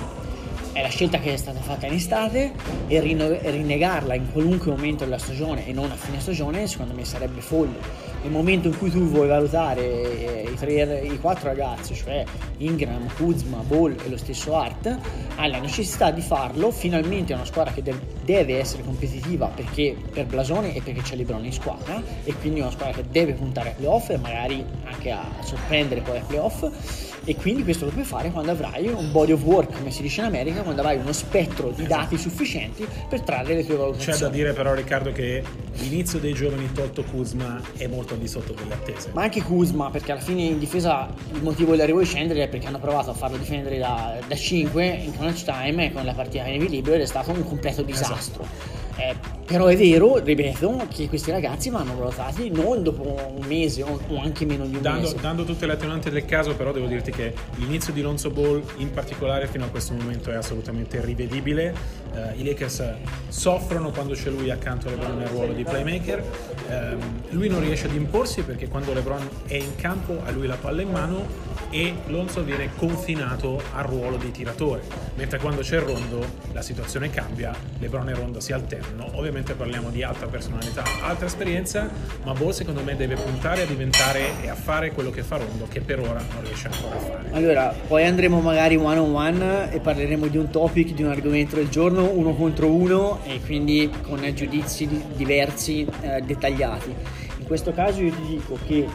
è 0.72 0.82
la 0.82 0.88
scelta 0.88 1.20
che 1.20 1.34
è 1.34 1.38
stata 1.38 1.60
fatta 1.60 1.86
in 1.86 1.94
estate 1.94 2.52
e 2.88 3.00
rinnegarla 3.00 4.16
in 4.16 4.32
qualunque 4.32 4.72
momento 4.72 5.04
della 5.04 5.20
stagione 5.20 5.68
e 5.68 5.72
non 5.72 5.92
a 5.92 5.96
fine 5.96 6.20
stagione 6.20 6.66
secondo 6.68 6.96
me 6.96 7.06
sarebbe 7.06 7.42
folle 7.42 7.78
nel 8.24 8.32
momento 8.32 8.70
in 8.70 8.78
cui 8.78 8.90
tu 8.90 9.02
vuoi 9.02 9.28
valutare 9.28 9.82
eh, 9.82 10.50
i, 10.50 10.56
tre, 10.56 11.02
i 11.02 11.20
quattro 11.20 11.50
ragazzi, 11.50 11.94
cioè 11.94 12.24
Ingram, 12.58 13.14
Kuzma, 13.16 13.58
Ball 13.58 13.96
e 14.04 14.10
lo 14.10 14.18
stesso 14.18 14.56
Art, 14.56 14.98
hai 15.36 15.52
la 15.52 15.60
necessità 15.60 16.10
di 16.10 16.22
farlo. 16.22 16.72
Finalmente 16.72 17.34
è 17.34 17.36
una 17.36 17.46
squadra 17.46 17.74
che 17.74 17.84
deve 18.24 18.60
essere 18.60 18.84
competitiva 18.84 19.48
perché 19.48 19.96
per 20.12 20.26
blasone 20.26 20.74
e 20.74 20.82
perché 20.82 21.02
c'è 21.02 21.16
LeBron 21.16 21.44
in 21.44 21.52
squadra 21.52 22.02
e 22.24 22.34
quindi 22.36 22.60
è 22.60 22.64
una 22.64 22.72
squadra 22.72 22.94
che 22.94 23.06
deve 23.12 23.34
puntare 23.34 23.70
ai 23.70 23.76
playoff 23.76 24.10
e 24.10 24.18
magari 24.18 24.66
anche 24.86 25.12
a 25.12 25.26
sorprendere 25.42 26.02
poi 26.02 26.18
ai 26.18 26.24
playoff 26.26 26.66
e 27.26 27.36
quindi 27.36 27.64
questo 27.64 27.86
lo 27.86 27.92
puoi 27.92 28.04
fare 28.04 28.32
quando 28.32 28.52
avrai 28.52 28.88
un 28.88 29.12
body 29.12 29.32
of 29.32 29.42
work, 29.44 29.78
come 29.78 29.92
si 29.92 30.02
dice 30.02 30.20
in 30.20 30.28
America, 30.28 30.62
quando 30.62 30.82
avrai 30.82 30.98
uno 30.98 31.14
spettro 31.14 31.70
di 31.70 31.88
dati 31.88 32.18
sufficienti 32.18 32.86
per 33.08 33.22
trarre 33.22 33.56
le 33.56 33.66
tue 33.66 33.76
valutazioni. 33.78 34.18
C'è 34.18 34.24
da 34.24 34.30
dire 34.30 34.52
però 34.52 34.74
Riccardo 34.74 35.12
che 35.14 35.42
l'inizio 35.78 36.20
dei 36.20 36.34
giovani 36.34 36.70
tolto 36.74 37.04
Kuzma 37.04 37.62
è 37.78 37.88
molto 37.88 38.13
al 38.14 38.20
di 38.20 38.28
sotto 38.28 38.54
delle 38.54 38.74
attese. 38.74 39.10
Ma 39.14 39.24
anche 39.24 39.42
Kuzma, 39.42 39.90
perché 39.90 40.12
alla 40.12 40.22
fine 40.22 40.44
in 40.44 40.60
difesa 40.60 41.10
il 41.34 41.42
motivo 41.42 41.72
dell'arrivo 41.72 42.00
di 42.00 42.06
scendere 42.06 42.44
è 42.44 42.48
perché 42.48 42.68
hanno 42.68 42.80
provato 42.80 43.12
a 43.12 43.14
farlo 43.14 43.38
difendere 43.38 43.78
da, 43.78 44.18
da 44.26 44.36
5 44.36 44.86
in 44.86 45.16
crunch 45.16 45.44
time 45.44 45.92
con 45.92 46.06
la 46.06 46.14
partita 46.14 46.48
in 46.48 46.56
equilibrio 46.56 46.96
ed 46.96 47.02
è 47.02 47.06
stato 47.06 47.32
un 47.32 47.44
completo 47.44 47.82
disastro. 47.82 48.44
Esatto. 48.44 48.73
Eh, 48.96 49.16
però 49.46 49.66
è 49.66 49.76
vero, 49.76 50.18
ripeto, 50.18 50.86
che 50.90 51.08
questi 51.10 51.32
ragazzi 51.32 51.70
vanno 51.70 51.96
valutati 51.96 52.50
non 52.50 52.84
dopo 52.84 53.34
un 53.36 53.46
mese 53.48 53.84
o, 53.84 54.00
anche 54.22 54.46
meno 54.46 54.66
di 54.66 54.76
un 54.76 54.82
dando, 54.82 55.02
mese. 55.02 55.16
Dando 55.20 55.44
tutte 55.44 55.66
le 55.66 55.74
attenuanti 55.74 56.10
del 56.10 56.26
caso, 56.26 56.56
però 56.56 56.72
devo 56.72 56.86
dirti 56.86 57.12
che 57.12 57.34
l'inizio 57.56 57.92
di 57.92 58.02
Lonzo 58.02 58.30
Ball 58.30 58.64
in 58.78 58.92
particolare 58.92 59.48
fino 59.48 59.66
a 59.66 59.68
questo 59.68 59.94
momento 59.94 60.32
è 60.32 60.36
assolutamente 60.36 61.04
rivedibile. 61.04 61.74
Uh, 62.14 62.40
I 62.40 62.44
Lakers 62.44 62.94
soffrono 63.30 63.90
quando 63.90 64.14
c'è 64.14 64.30
lui 64.30 64.52
accanto 64.52 64.88
a 64.88 64.92
LeBron 64.92 65.18
nel 65.18 65.28
ruolo 65.28 65.54
di 65.54 65.64
playmaker. 65.64 66.24
Uh, 66.68 67.36
lui 67.36 67.50
non 67.50 67.62
riesce 67.62 67.88
ad 67.88 67.96
imporsi 67.96 68.44
perché 68.44 68.68
quando 68.68 68.94
LeBron 68.94 69.28
è 69.48 69.56
in 69.56 69.76
campo 69.76 70.22
ha 70.24 70.30
lui 70.30 70.46
la 70.46 70.58
palla 70.58 70.84
in 70.84 70.92
mano 70.92 71.26
e 71.72 71.94
Lonzo 72.08 72.44
viene 72.44 72.70
confinato 72.76 73.60
al 73.74 73.86
ruolo 73.86 74.18
di 74.18 74.30
tiratore. 74.30 74.82
Mentre 75.16 75.40
quando 75.40 75.62
c'è 75.62 75.78
il 75.78 75.82
rondo 75.82 76.24
la 76.52 76.62
situazione 76.62 77.10
cambia, 77.10 77.54
LeBron 77.80 78.10
e 78.10 78.14
Rondo 78.14 78.40
si 78.40 78.54
alternano 78.54 78.83
no, 78.96 79.10
ovviamente 79.14 79.54
parliamo 79.54 79.90
di 79.90 80.04
alta 80.04 80.28
personalità, 80.28 80.84
alta 81.02 81.26
esperienza, 81.26 81.90
ma 82.24 82.34
Ball 82.34 82.52
secondo 82.52 82.84
me 82.84 82.96
deve 82.96 83.16
puntare 83.16 83.64
a 83.64 83.66
diventare 83.66 84.42
e 84.42 84.50
a 84.50 84.56
fare 84.56 84.92
quello 84.92 85.10
che 85.10 85.24
fa 85.24 85.38
Rondo, 85.38 85.68
che 85.70 85.82
per 85.82 86.00
ora 86.00 86.22
non 86.34 86.44
riesce 86.44 86.68
ancora 86.68 86.96
a 86.96 87.00
fare. 87.00 87.30
Allora, 87.32 87.76
poi 87.88 88.06
andremo 88.06 88.40
magari 88.40 88.76
one 88.76 89.00
on 89.00 89.16
one 89.16 89.72
e 89.72 89.80
parleremo 89.80 90.28
di 90.28 90.38
un 90.38 90.50
topic, 90.50 90.94
di 90.94 91.04
un 91.04 91.10
argomento 91.10 91.56
del 91.56 91.70
giorno, 91.70 92.10
uno 92.10 92.34
contro 92.34 92.68
uno 92.68 93.20
e 93.26 93.40
quindi 93.46 93.90
con 94.02 94.22
giudizi 94.34 94.88
diversi, 95.16 95.88
eh, 96.02 96.22
dettagliati. 96.22 96.94
In 97.40 97.46
questo 97.46 97.74
caso 97.74 98.02
io 98.02 98.12
ti 98.12 98.26
dico 98.28 98.58
che 98.66 98.88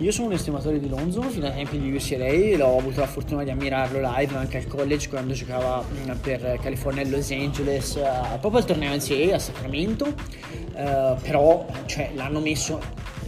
io 0.00 0.12
sono 0.12 0.28
un 0.28 0.32
estimatore 0.32 0.80
di 0.80 0.88
Lonzo 0.88 1.20
fino 1.22 1.46
ai 1.46 1.52
tempi 1.52 1.78
di 1.78 1.94
UCLA, 1.94 2.56
l'ho 2.56 2.78
avuto 2.78 3.00
la 3.00 3.06
fortuna 3.06 3.44
di 3.44 3.50
ammirarlo 3.50 4.00
live 4.00 4.34
anche 4.34 4.56
al 4.56 4.66
college 4.66 5.10
quando 5.10 5.34
giocava 5.34 5.84
mm, 5.84 6.10
per 6.22 6.58
California 6.62 7.02
e 7.02 7.08
Los 7.10 7.30
Angeles, 7.30 7.96
uh, 7.96 8.38
proprio 8.38 8.60
al 8.60 8.64
torneo 8.64 8.94
NCAA 8.94 9.34
a 9.34 9.38
Sacramento, 9.38 10.06
uh, 10.06 11.20
però 11.20 11.66
cioè, 11.84 12.12
l'hanno 12.14 12.40
messo 12.40 12.80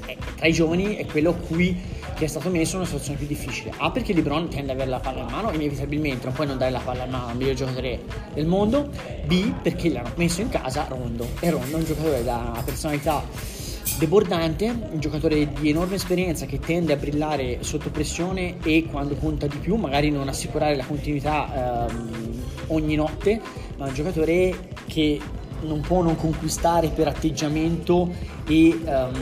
eh, 0.07 0.17
tra 0.35 0.47
i 0.47 0.53
giovani 0.53 0.97
è 0.97 1.05
quello 1.05 1.35
qui 1.35 1.79
che 2.15 2.25
è 2.25 2.29
stato 2.29 2.49
messo 2.49 2.73
in 2.73 2.77
una 2.79 2.87
situazione 2.87 3.19
più 3.19 3.27
difficile. 3.27 3.71
A 3.77 3.91
perché 3.91 4.15
LeBron 4.15 4.49
tende 4.49 4.73
ad 4.73 4.79
avere 4.79 4.91
la 4.91 5.01
palla 5.01 5.21
in 5.21 5.29
mano, 5.29 5.53
inevitabilmente 5.53 6.25
non 6.25 6.35
puoi 6.35 6.47
non 6.47 6.57
dare 6.57 6.71
la 6.71 6.81
palla 6.81 7.05
in 7.05 7.11
mano 7.11 7.27
al 7.27 7.37
miglior 7.37 7.55
giocatore 7.55 8.01
del 8.33 8.47
mondo. 8.47 8.89
B 9.27 9.53
perché 9.61 9.91
l'hanno 9.91 10.13
messo 10.15 10.41
in 10.41 10.49
casa 10.49 10.87
Rondo. 10.89 11.29
E 11.41 11.51
Rondo 11.51 11.77
è 11.77 11.81
un 11.81 11.85
giocatore 11.85 12.25
da 12.25 12.63
personalità 12.65 13.61
debordante, 13.99 14.67
un 14.67 14.99
giocatore 14.99 15.53
di 15.53 15.69
enorme 15.69 15.97
esperienza 15.97 16.47
che 16.47 16.59
tende 16.59 16.93
a 16.93 16.97
brillare 16.97 17.59
sotto 17.61 17.91
pressione 17.91 18.57
e 18.63 18.87
quando 18.91 19.15
conta 19.15 19.47
di 19.47 19.57
più, 19.59 19.77
magari 19.77 20.11
non 20.11 20.29
assicurare 20.29 20.77
la 20.77 20.85
continuità 20.85 21.87
ehm, 21.89 22.43
ogni 22.69 22.95
notte, 22.95 23.41
ma 23.77 23.87
un 23.87 23.95
giocatore 23.95 24.71
che 24.87 25.21
non 25.63 25.81
può 25.81 26.03
non 26.03 26.17
conquistare 26.17 26.89
per 26.89 27.09
atteggiamento 27.09 28.11
e 28.47 28.79
um, 28.85 29.13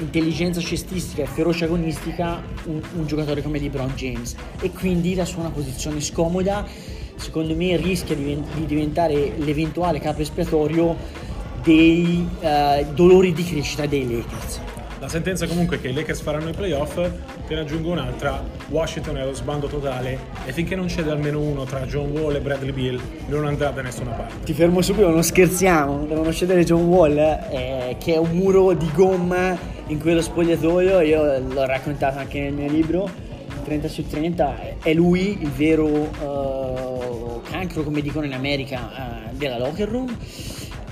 intelligenza 0.00 0.60
cestistica 0.60 1.22
e 1.22 1.26
ferocia 1.26 1.64
agonistica 1.64 2.42
un, 2.66 2.80
un, 2.96 3.06
giocatore 3.06 3.42
come 3.42 3.58
LeBron 3.58 3.92
James. 3.94 4.34
E 4.60 4.70
quindi 4.70 5.14
la 5.14 5.24
sua 5.24 5.40
una 5.40 5.50
posizione 5.50 6.00
scomoda. 6.00 6.66
Secondo 7.16 7.54
me 7.54 7.76
rischia 7.76 8.14
di, 8.14 8.42
di 8.54 8.66
diventare 8.66 9.32
l'eventuale 9.36 10.00
capo 10.00 10.22
espiatorio 10.22 10.96
dei 11.62 12.28
uh, 12.40 12.92
dolori 12.94 13.32
di 13.32 13.44
crescita 13.44 13.86
dei 13.86 14.08
Lakers. 14.08 14.60
La 15.00 15.08
sentenza 15.08 15.46
comunque 15.46 15.78
è 15.78 15.80
che 15.80 15.88
i 15.88 15.94
Lakers 15.94 16.20
faranno 16.20 16.50
i 16.50 16.52
playoff, 16.52 16.94
te 16.94 17.54
ne 17.54 17.60
aggiungo 17.60 17.90
un'altra, 17.90 18.44
Washington 18.68 19.16
è 19.16 19.20
allo 19.22 19.32
sbando 19.32 19.66
totale 19.66 20.18
e 20.44 20.52
finché 20.52 20.76
non 20.76 20.88
c'è 20.88 21.00
almeno 21.08 21.40
uno 21.40 21.64
tra 21.64 21.86
John 21.86 22.10
Wall 22.10 22.34
e 22.34 22.40
Bradley 22.40 22.72
Bill 22.72 23.00
non 23.28 23.46
andrà 23.46 23.70
da 23.70 23.80
nessuna 23.80 24.10
parte. 24.10 24.44
Ti 24.44 24.52
fermo 24.52 24.82
subito, 24.82 25.08
non 25.08 25.22
scherziamo, 25.22 26.04
devono 26.04 26.30
cedere 26.34 26.64
John 26.64 26.84
Wall 26.84 27.16
eh, 27.16 27.96
che 27.98 28.12
è 28.12 28.18
un 28.18 28.28
muro 28.32 28.74
di 28.74 28.90
gomma 28.94 29.56
in 29.86 29.98
quello 29.98 30.20
spogliatoio, 30.20 31.00
io 31.00 31.38
l'ho 31.48 31.64
raccontato 31.64 32.18
anche 32.18 32.38
nel 32.38 32.52
mio 32.52 32.68
libro, 32.68 33.08
30 33.64 33.88
su 33.88 34.06
30, 34.06 34.78
è 34.82 34.92
lui 34.92 35.38
il 35.40 35.50
vero 35.50 35.86
uh, 35.86 37.40
cancro 37.48 37.84
come 37.84 38.02
dicono 38.02 38.26
in 38.26 38.34
America 38.34 39.30
uh, 39.30 39.34
della 39.34 39.56
locker 39.56 39.88
room 39.88 40.14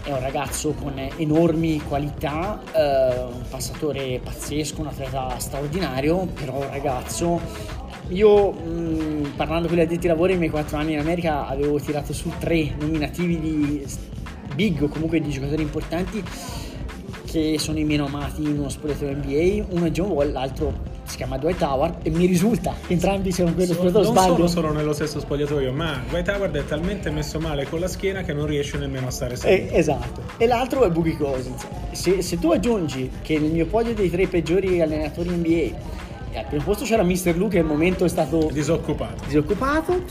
è 0.09 0.13
un 0.13 0.21
ragazzo 0.21 0.73
con 0.73 0.95
enormi 1.17 1.83
qualità, 1.83 2.63
eh, 2.73 3.25
un 3.25 3.43
passatore 3.51 4.19
pazzesco, 4.25 4.81
un 4.81 4.87
atleta 4.87 5.39
straordinario, 5.39 6.27
però 6.27 6.57
un 6.57 6.71
ragazzo... 6.71 7.77
Io 8.09 8.53
mh, 8.53 9.35
parlando 9.37 9.69
con 9.69 9.77
gli 9.77 9.81
addetti 9.81 10.07
ai 10.07 10.13
lavori 10.15 10.31
nei 10.31 10.39
miei 10.39 10.51
quattro 10.51 10.79
anni 10.79 10.95
in 10.95 10.99
America 10.99 11.47
avevo 11.47 11.79
tirato 11.79 12.15
su 12.15 12.33
tre 12.39 12.75
nominativi 12.81 13.39
di 13.39 13.87
big 14.55 14.83
o 14.83 14.89
comunque 14.89 15.21
di 15.21 15.29
giocatori 15.29 15.61
importanti 15.61 16.25
che 17.27 17.59
sono 17.59 17.79
i 17.79 17.85
meno 17.85 18.07
amati 18.07 18.45
in 18.45 18.59
uno 18.59 18.71
spogliatoio 18.71 19.15
NBA, 19.15 19.67
uno 19.75 19.85
è 19.85 19.91
John 19.91 20.09
Wall, 20.09 20.33
l'altro 20.33 20.73
si 21.09 21.17
chiama 21.17 21.39
Dwight 21.39 21.61
Howard 21.63 22.07
e 22.07 22.11
mi 22.11 22.27
risulta 22.27 22.75
che 22.87 22.93
entrambi 22.93 23.33
siano 23.33 23.55
quello 23.55 23.73
so, 23.73 23.83
non 23.83 24.05
sbaglio. 24.05 24.35
sono 24.35 24.47
solo 24.47 24.73
nello 24.73 24.93
stesso 24.93 25.21
spogliatoio 25.21 25.73
ma 25.73 26.03
Dwight 26.09 26.29
Howard 26.29 26.57
è 26.57 26.65
talmente 26.65 27.11
messo 27.11 27.41
male 27.41 27.67
con 27.67 27.81
la 27.81 27.89
schiena 27.89 28.23
che 28.23 28.33
non 28.33 28.47
riesce 28.47 28.77
nemmeno 28.77 29.07
a 29.07 29.11
stare 29.11 29.37
seduto 29.37 29.75
eh, 29.75 29.79
esatto 29.79 30.23
e 30.37 30.47
l'altro 30.47 30.85
è 30.85 30.91
Boogie 30.91 31.17
Cousins 31.17 31.67
se, 31.93 32.23
se, 32.23 32.39
tu 32.39 32.51
aggiungi 32.51 33.11
che 33.23 33.39
nel 33.39 33.51
mio 33.51 33.67
podio 33.67 33.95
dei 33.95 34.11
tre 34.11 34.27
peggiori 34.27 34.81
allenatori 34.81 35.31
NBA 35.31 35.97
al 36.39 36.45
primo 36.47 36.63
posto 36.63 36.85
c'era 36.85 37.03
Mr. 37.03 37.37
Lu 37.37 37.49
che 37.49 37.61
al 37.61 37.65
momento 37.65 38.05
è 38.05 38.09
stato 38.09 38.51
disoccupato 38.53 39.25
disoccupato 39.27 40.03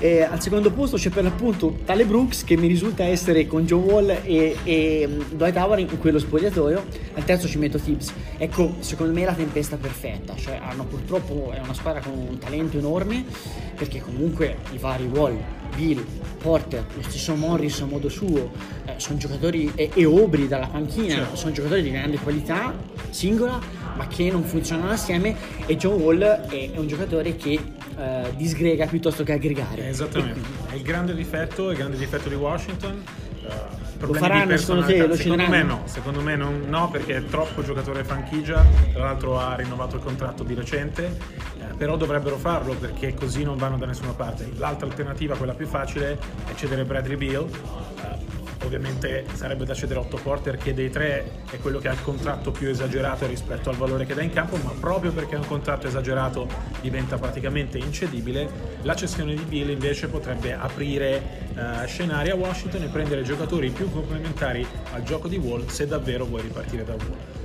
eh, 0.00 0.22
al 0.22 0.40
secondo 0.40 0.70
posto 0.70 0.96
c'è 0.96 1.10
per 1.10 1.24
l'appunto 1.24 1.78
Tale 1.84 2.04
Brooks 2.04 2.44
che 2.44 2.56
mi 2.56 2.68
risulta 2.68 3.04
essere 3.04 3.46
con 3.46 3.64
John 3.64 3.82
Wall 3.82 4.08
e, 4.22 4.56
e 4.62 5.06
mm, 5.08 5.20
Dwight 5.32 5.56
Howard 5.56 5.80
in 5.80 5.98
quello 5.98 6.18
spogliatoio. 6.18 6.84
Al 7.14 7.24
terzo 7.24 7.48
ci 7.48 7.58
metto 7.58 7.78
Tibbs. 7.78 8.12
Ecco, 8.36 8.76
secondo 8.78 9.12
me 9.12 9.22
è 9.22 9.24
la 9.24 9.34
tempesta 9.34 9.76
perfetta. 9.76 10.36
Cioè, 10.36 10.60
hanno 10.62 10.84
purtroppo 10.84 11.50
è 11.52 11.58
una 11.58 11.74
squadra 11.74 12.00
con 12.00 12.12
un 12.12 12.38
talento 12.38 12.78
enorme 12.78 13.24
perché 13.74 14.00
comunque 14.00 14.58
i 14.72 14.78
vari 14.78 15.06
Wall, 15.06 15.36
Bill, 15.74 16.04
Porter, 16.38 16.84
lo 16.94 17.02
stesso 17.02 17.34
Morris 17.34 17.80
a 17.80 17.86
modo 17.86 18.08
suo, 18.08 18.50
eh, 18.84 18.94
sono 18.96 19.18
giocatori 19.18 19.70
e, 19.74 19.90
e 19.94 20.04
Obri 20.04 20.48
dalla 20.48 20.66
panchina, 20.66 21.14
certo. 21.14 21.36
sono 21.36 21.52
giocatori 21.52 21.82
di 21.82 21.90
grande 21.90 22.18
qualità 22.18 22.74
singola 23.10 23.60
ma 23.98 24.06
che 24.06 24.30
non 24.30 24.44
funzionano 24.44 24.92
assieme 24.92 25.34
e 25.66 25.76
John 25.76 26.00
Wall 26.00 26.20
è, 26.22 26.70
è 26.70 26.78
un 26.78 26.86
giocatore 26.86 27.34
che 27.34 27.58
uh, 27.96 28.34
disgrega 28.36 28.86
piuttosto 28.86 29.24
che 29.24 29.32
aggregare. 29.32 29.88
Esattamente, 29.88 30.40
è 30.70 30.74
il 30.76 30.82
grande 30.82 31.14
difetto, 31.14 31.70
il 31.70 31.76
grande 31.76 31.96
difetto 31.98 32.28
di 32.28 32.36
Washington. 32.36 33.02
Uh, 33.42 34.06
lo 34.06 34.12
faranno 34.14 34.56
secondo 34.56 34.86
te? 34.86 35.04
Lo 35.04 35.16
secondo 35.16 35.48
me 35.48 35.62
no, 35.64 35.82
secondo 35.86 36.20
me 36.20 36.36
non, 36.36 36.66
no 36.68 36.88
perché 36.90 37.16
è 37.16 37.24
troppo 37.24 37.64
giocatore 37.64 38.04
franchigia, 38.04 38.64
tra 38.92 39.04
l'altro 39.04 39.36
ha 39.40 39.56
rinnovato 39.56 39.96
il 39.96 40.02
contratto 40.02 40.44
di 40.44 40.54
recente, 40.54 41.18
eh, 41.58 41.74
però 41.76 41.96
dovrebbero 41.96 42.36
farlo 42.36 42.74
perché 42.74 43.14
così 43.14 43.42
non 43.42 43.56
vanno 43.56 43.76
da 43.76 43.86
nessuna 43.86 44.12
parte. 44.12 44.48
L'altra 44.54 44.86
alternativa, 44.86 45.36
quella 45.36 45.54
più 45.54 45.66
facile, 45.66 46.16
è 46.46 46.54
cedere 46.54 46.84
Bradley 46.84 47.16
Beal. 47.16 47.42
Uh, 47.42 48.17
ovviamente 48.68 49.24
sarebbe 49.32 49.64
da 49.64 49.74
cedere 49.74 50.00
Otto 50.00 50.18
Porter 50.22 50.56
che 50.56 50.74
dei 50.74 50.90
tre 50.90 51.42
è 51.50 51.58
quello 51.58 51.78
che 51.78 51.88
ha 51.88 51.92
il 51.92 52.02
contratto 52.02 52.50
più 52.50 52.68
esagerato 52.68 53.26
rispetto 53.26 53.70
al 53.70 53.76
valore 53.76 54.04
che 54.04 54.14
dà 54.14 54.22
in 54.22 54.30
campo, 54.30 54.56
ma 54.56 54.72
proprio 54.78 55.10
perché 55.10 55.34
ha 55.34 55.38
un 55.38 55.46
contratto 55.46 55.86
esagerato 55.86 56.46
diventa 56.80 57.16
praticamente 57.16 57.78
incedibile. 57.78 58.76
La 58.82 58.94
cessione 58.94 59.34
di 59.34 59.42
Bill 59.42 59.70
invece 59.70 60.08
potrebbe 60.08 60.52
aprire 60.52 61.48
uh, 61.54 61.86
scenari 61.86 62.30
a 62.30 62.34
Washington 62.34 62.82
e 62.82 62.88
prendere 62.88 63.22
giocatori 63.22 63.70
più 63.70 63.90
complementari 63.90 64.66
al 64.92 65.02
gioco 65.02 65.28
di 65.28 65.36
Wall 65.36 65.66
se 65.66 65.86
davvero 65.86 66.26
vuoi 66.26 66.42
ripartire 66.42 66.84
da 66.84 66.92
Wall. 66.92 67.37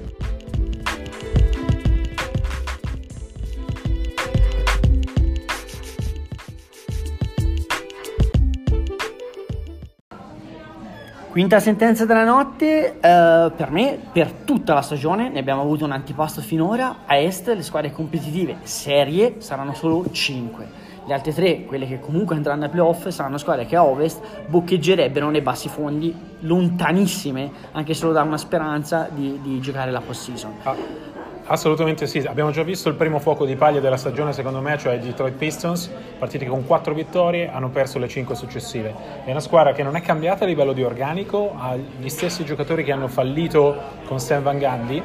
Quinta 11.33 11.59
sentenza 11.59 12.05
della 12.05 12.25
notte, 12.25 12.99
eh, 12.99 13.51
per 13.55 13.71
me, 13.71 13.97
per 14.11 14.31
tutta 14.45 14.75
la 14.75 14.83
stagione, 14.83 15.29
ne 15.29 15.39
abbiamo 15.39 15.61
avuto 15.61 15.83
un 15.83 15.91
antipasto 15.91 16.41
finora, 16.41 16.97
a 17.07 17.17
est 17.17 17.47
le 17.47 17.63
squadre 17.63 17.91
competitive 17.91 18.57
serie 18.61 19.37
saranno 19.39 19.73
solo 19.73 20.05
5. 20.11 20.67
Le 21.07 21.11
altre 21.11 21.33
tre, 21.33 21.65
quelle 21.65 21.87
che 21.87 21.99
comunque 21.99 22.35
andranno 22.35 22.65
ai 22.65 22.69
playoff, 22.69 23.07
saranno 23.07 23.39
squadre 23.39 23.65
che 23.65 23.75
a 23.75 23.83
ovest 23.83 24.21
boccheggerebbero 24.45 25.31
nei 25.31 25.41
bassi 25.41 25.69
fondi, 25.69 26.15
lontanissime, 26.41 27.49
anche 27.71 27.95
solo 27.95 28.11
da 28.11 28.21
una 28.21 28.37
speranza 28.37 29.09
di, 29.11 29.39
di 29.41 29.59
giocare 29.59 29.89
la 29.89 30.01
post-season. 30.01 30.51
Ah 30.61 31.12
Assolutamente 31.45 32.07
sì, 32.07 32.19
abbiamo 32.19 32.51
già 32.51 32.63
visto 32.63 32.87
il 32.87 32.95
primo 32.95 33.19
fuoco 33.19 33.45
di 33.45 33.57
paglia 33.57 33.81
della 33.81 33.97
stagione 33.97 34.31
secondo 34.31 34.61
me, 34.61 34.77
cioè 34.77 34.93
i 34.93 34.99
Detroit 34.99 35.33
Pistons, 35.35 35.91
partiti 36.17 36.45
con 36.45 36.65
4 36.65 36.93
vittorie, 36.93 37.49
hanno 37.51 37.69
perso 37.69 37.99
le 37.99 38.07
5 38.07 38.33
successive. 38.33 38.93
È 39.25 39.29
una 39.29 39.41
squadra 39.41 39.73
che 39.73 39.83
non 39.83 39.97
è 39.97 40.01
cambiata 40.01 40.45
a 40.45 40.47
livello 40.47 40.71
di 40.71 40.83
organico, 40.83 41.53
ha 41.57 41.75
gli 41.75 42.07
stessi 42.07 42.45
giocatori 42.45 42.85
che 42.85 42.93
hanno 42.93 43.09
fallito 43.09 43.75
con 44.05 44.21
Stan 44.21 44.41
Van 44.41 44.57
Gundy, 44.57 45.03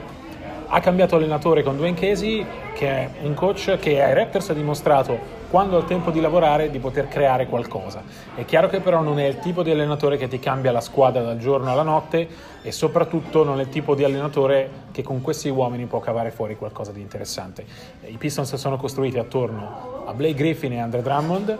ha 0.68 0.80
cambiato 0.80 1.16
allenatore 1.16 1.64
con 1.64 1.76
Dwayne 1.76 1.98
Casey, 1.98 2.46
che 2.72 2.88
è 2.88 3.10
un 3.22 3.34
coach 3.34 3.76
che 3.78 4.00
ai 4.00 4.14
Raptors 4.14 4.50
ha 4.50 4.54
dimostrato 4.54 5.18
quando 5.48 5.76
ha 5.76 5.80
il 5.80 5.86
tempo 5.86 6.10
di 6.10 6.20
lavorare 6.20 6.70
di 6.70 6.78
poter 6.78 7.08
creare 7.08 7.46
qualcosa. 7.46 8.02
È 8.34 8.44
chiaro 8.44 8.68
che 8.68 8.80
però 8.80 9.00
non 9.00 9.18
è 9.18 9.26
il 9.26 9.38
tipo 9.38 9.62
di 9.62 9.70
allenatore 9.70 10.16
che 10.16 10.28
ti 10.28 10.38
cambia 10.38 10.72
la 10.72 10.80
squadra 10.80 11.22
dal 11.22 11.38
giorno 11.38 11.70
alla 11.70 11.82
notte 11.82 12.28
e 12.62 12.70
soprattutto 12.70 13.44
non 13.44 13.58
è 13.58 13.62
il 13.62 13.68
tipo 13.68 13.94
di 13.94 14.04
allenatore 14.04 14.70
che 14.92 15.02
con 15.02 15.22
questi 15.22 15.48
uomini 15.48 15.86
può 15.86 16.00
cavare 16.00 16.30
fuori 16.30 16.56
qualcosa 16.56 16.92
di 16.92 17.00
interessante. 17.00 17.64
I 18.06 18.16
Pistons 18.18 18.54
sono 18.56 18.76
costruiti 18.76 19.18
attorno 19.18 20.04
a 20.06 20.12
Blake 20.12 20.34
Griffin 20.34 20.72
e 20.72 20.80
Andre 20.80 21.02
Drummond. 21.02 21.58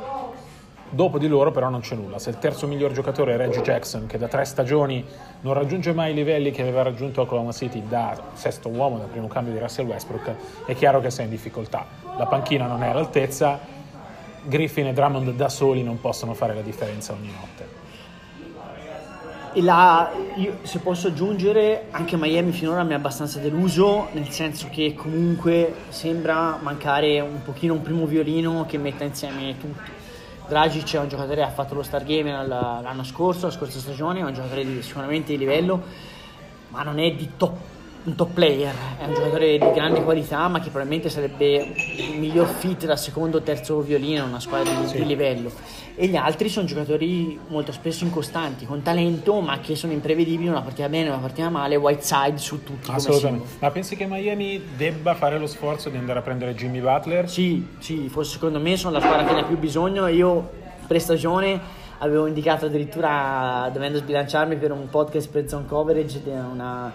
Dopo 0.91 1.19
di 1.19 1.29
loro 1.29 1.51
però 1.51 1.69
non 1.69 1.81
c'è 1.81 1.95
nulla. 1.95 2.19
Se 2.19 2.31
il 2.31 2.39
terzo 2.39 2.67
miglior 2.67 2.93
giocatore 2.93 3.35
è 3.35 3.37
Reggie 3.37 3.61
Jackson, 3.61 4.07
che 4.07 4.17
da 4.17 4.27
tre 4.27 4.47
stagioni 4.47 5.05
non 5.43 5.53
raggiunge 5.53 5.93
mai 5.93 6.13
i 6.13 6.15
livelli 6.15 6.51
che 6.51 6.63
aveva 6.63 6.83
raggiunto 6.83 7.21
Oklahoma 7.21 7.53
City 7.53 7.83
da 7.87 8.19
sesto 8.33 8.71
uomo, 8.71 8.97
dal 8.97 9.09
primo 9.09 9.29
cambio 9.29 9.53
di 9.53 9.59
Russell 9.59 9.87
Westbrook, 9.87 10.35
è 10.65 10.75
chiaro 10.75 11.01
che 11.01 11.11
sei 11.11 11.27
in 11.27 11.31
difficoltà. 11.31 11.85
La 12.17 12.25
panchina 12.25 12.67
non 12.67 12.83
è 12.83 12.89
all'altezza, 12.89 13.77
Griffin 14.49 14.87
e 14.87 14.93
Drummond 14.93 15.31
da 15.33 15.49
soli 15.49 15.83
non 15.83 16.01
possono 16.01 16.33
fare 16.33 16.55
la 16.55 16.63
differenza 16.63 17.13
ogni 17.13 17.31
notte. 17.31 17.77
La, 19.61 20.11
io, 20.37 20.59
se 20.63 20.79
posso 20.79 21.09
aggiungere, 21.09 21.87
anche 21.91 22.17
Miami 22.17 22.53
finora 22.53 22.83
mi 22.83 22.93
ha 22.93 22.97
abbastanza 22.97 23.39
deluso, 23.41 24.09
nel 24.13 24.29
senso 24.29 24.69
che 24.71 24.95
comunque 24.95 25.75
sembra 25.89 26.59
mancare 26.61 27.21
un 27.21 27.43
pochino 27.43 27.75
un 27.75 27.83
primo 27.83 28.07
violino 28.07 28.65
che 28.67 28.79
metta 28.79 29.05
insieme 29.05 29.57
tutti. 29.59 29.91
Dragic 30.49 30.95
è 30.95 30.99
un 30.99 31.09
giocatore 31.09 31.37
che 31.37 31.43
ha 31.43 31.51
fatto 31.51 31.75
lo 31.75 31.83
Star 31.83 32.05
Game 32.05 32.31
l'anno 32.47 33.05
scorso, 33.05 33.47
la 33.47 33.53
scorsa 33.53 33.79
stagione, 33.79 34.21
è 34.21 34.23
un 34.23 34.33
giocatore 34.33 34.65
di, 34.65 34.83
sicuramente 34.83 35.33
di 35.33 35.39
livello, 35.39 35.83
ma 36.69 36.83
non 36.83 36.99
è 36.99 37.11
di 37.13 37.31
top 37.37 37.57
un 38.05 38.15
top 38.15 38.33
player, 38.33 38.75
è 38.99 39.05
un 39.05 39.15
giocatore 39.15 39.59
di 39.59 39.71
grande 39.73 40.03
qualità, 40.03 40.49
ma 40.49 40.61
che 40.61 40.71
probabilmente 40.71 41.11
sarebbe 41.11 41.57
il 41.57 42.19
miglior 42.19 42.47
fit 42.47 42.87
da 42.87 42.97
secondo 42.97 43.39
o 43.39 43.41
terzo 43.43 43.81
violino 43.81 44.23
in 44.23 44.29
una 44.29 44.41
squadra 44.41 44.73
di, 44.73 44.87
sì. 44.87 44.97
di, 44.97 45.07
livello. 45.07 45.51
E 45.95 46.07
gli 46.07 46.17
altri 46.17 46.49
sono 46.49 46.67
giocatori 46.67 47.39
molto 47.49 47.73
spesso 47.73 48.05
incostanti, 48.05 48.65
con 48.65 48.83
talento, 48.83 49.41
ma 49.41 49.59
che 49.59 49.75
sono 49.75 49.93
imprevedibili, 49.93 50.49
una 50.49 50.63
partita 50.63 50.89
bene, 50.89 51.09
una 51.09 51.19
partita 51.19 51.51
male, 51.51 51.77
Whiteside 51.77 52.39
su 52.39 52.63
tutti. 52.63 52.91
Assolutamente. 52.91 53.47
Ma 53.59 53.71
pensi 53.71 53.97
che 53.97 54.07
Miami 54.07 54.63
debba 54.77 55.15
fare 55.15 55.39
lo 55.39 55.47
sforzo 55.47 55.89
di 55.89 55.97
andare 55.97 56.21
a 56.21 56.23
prendere 56.23 56.55
Jimmy 56.55 56.81
Butler? 56.81 57.29
Sì, 57.29 57.67
sì, 57.79 58.09
forse 58.09 58.33
secondo 58.33 58.61
me 58.61 58.77
sono 58.77 58.95
la 58.95 59.01
squadra 59.01 59.27
che 59.27 59.35
ne 59.35 59.41
ha 59.41 59.45
più 59.45 59.59
bisogno. 59.59 60.07
Io 60.07 60.49
pre-stagione 60.87 61.61
avevo 61.99 62.27
indicato 62.27 62.67
addirittura, 62.67 63.69
dovendo 63.73 63.99
sbilanciarmi 63.99 64.57
per 64.57 64.71
un 64.71 64.89
podcast 64.89 65.29
per 65.31 65.49
zone 65.49 65.67
coverage, 65.67 66.23
una 66.27 66.93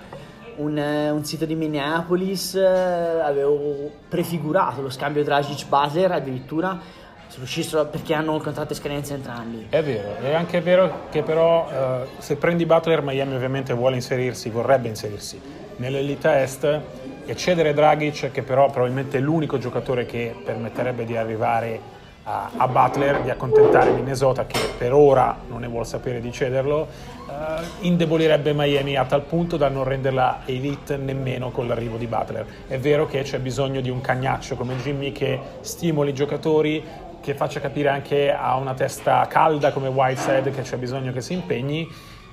un, 0.58 0.78
un, 0.78 1.26
sito 1.26 1.46
di 1.46 1.56
Minneapolis, 1.56 2.56
eh, 2.56 2.66
avevo 2.66 3.90
prefigurato 4.08 4.82
lo 4.82 4.90
scambio 4.90 5.24
Dragic-Butler 5.24 6.12
addirittura 6.12 6.80
se 7.28 7.38
riuscissero 7.38 7.86
perché 7.86 8.14
hanno 8.14 8.34
un 8.34 8.42
contratto 8.42 8.74
di 8.74 8.80
scadenza 8.80 9.16
entrambi. 9.16 9.68
È 9.70 9.82
vero, 9.82 10.18
è 10.22 10.34
anche 10.34 10.62
vero 10.62 11.08
che 11.10 11.24
però 11.24 11.68
eh, 11.70 12.08
se 12.20 12.36
prendi 12.36 12.66
Butler 12.66 13.02
Miami 13.02 13.36
ovviamente 13.36 13.74
vuole 13.74 13.96
inserirsi, 13.96 14.50
vorrebbe 14.50 14.88
inserirsi 14.88 15.42
nell'elite 15.78 16.42
est 16.42 16.80
e 17.26 17.36
cedere 17.36 17.74
Dragic 17.74 18.32
che 18.32 18.44
però 18.44 18.70
probabilmente 18.70 19.18
è 19.18 19.22
l'unico 19.22 19.58
giocatore 19.58 20.06
che 20.06 20.36
permetterebbe 20.44 21.06
di 21.06 21.18
arrivare 21.18 22.02
a, 22.24 22.68
Butler 22.68 23.22
di 23.22 23.30
accontentare 23.30 23.92
Minnesota 23.92 24.46
che 24.46 24.60
per 24.77 24.94
ora 24.94 25.38
non 25.48 25.60
ne 25.60 25.68
vuole 25.68 25.86
sapere 25.86 26.22
di 26.22 26.32
cederlo, 26.32 26.88
uh, 27.27 27.32
indebolirebbe 27.82 28.53
Miami 28.53 28.96
a 28.96 29.06
tal 29.06 29.24
punto 29.24 29.58
da 29.58 29.68
non 29.68 29.84
renderla 29.84 30.42
elite 30.46 30.96
nemmeno 30.98 31.51
con 31.51 31.68
l'arrivo 31.68 31.98
di 31.98 32.08
Butler. 32.08 32.46
È 32.68 32.80
vero 32.80 33.06
che 33.06 33.24
c'è 33.24 33.39
bisogno 33.39 33.82
di 33.82 33.89
un 33.89 34.00
cagnaccio 34.00 34.56
come 34.56 34.75
Jimmy 34.77 35.12
che 35.12 35.39
stimoli 35.62 36.12
i 36.12 36.13
giocatori, 36.13 36.84
che 37.20 37.34
faccia 37.36 37.60
capire 37.60 37.89
anche 37.89 38.34
a 38.34 38.56
una 38.56 38.74
testa 38.74 39.25
calda 39.27 39.72
come 39.72 39.88
Whiteside 39.88 40.51
che 40.51 40.62
c'è 40.62 40.77
bisogno 40.77 41.12
che 41.12 41.22
si 41.22 41.34
impegni 41.34 41.89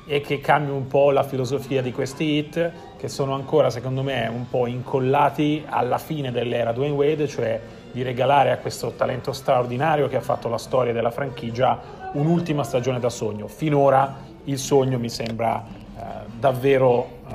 e 0.06 0.20
che 0.20 0.40
cambi 0.40 0.72
un 0.72 0.88
po' 0.88 1.10
la 1.10 1.22
filosofia 1.22 1.82
di 1.82 1.92
questi 1.92 2.36
hit 2.36 2.72
che 2.96 3.08
sono 3.08 3.34
ancora 3.34 3.70
secondo 3.70 4.02
me 4.02 4.26
un 4.26 4.48
po' 4.48 4.66
incollati 4.66 5.64
alla 5.68 5.98
fine 5.98 6.32
dell'era 6.32 6.72
Dwayne 6.72 6.94
Wade, 6.94 7.28
cioè 7.28 7.60
di 7.92 8.02
regalare 8.02 8.50
a 8.50 8.58
questo 8.58 8.92
talento 8.92 9.32
straordinario 9.32 10.08
che 10.08 10.16
ha 10.16 10.20
fatto 10.20 10.48
la 10.48 10.58
storia 10.58 10.92
della 10.92 11.10
franchigia 11.10 11.80
un'ultima 12.12 12.62
stagione 12.64 13.00
da 13.00 13.08
sogno. 13.08 13.46
Finora 13.46 14.16
il 14.44 14.58
sogno 14.58 14.98
mi 14.98 15.08
sembra 15.08 15.62
eh, 15.62 16.02
davvero 16.38 17.08
eh, 17.28 17.34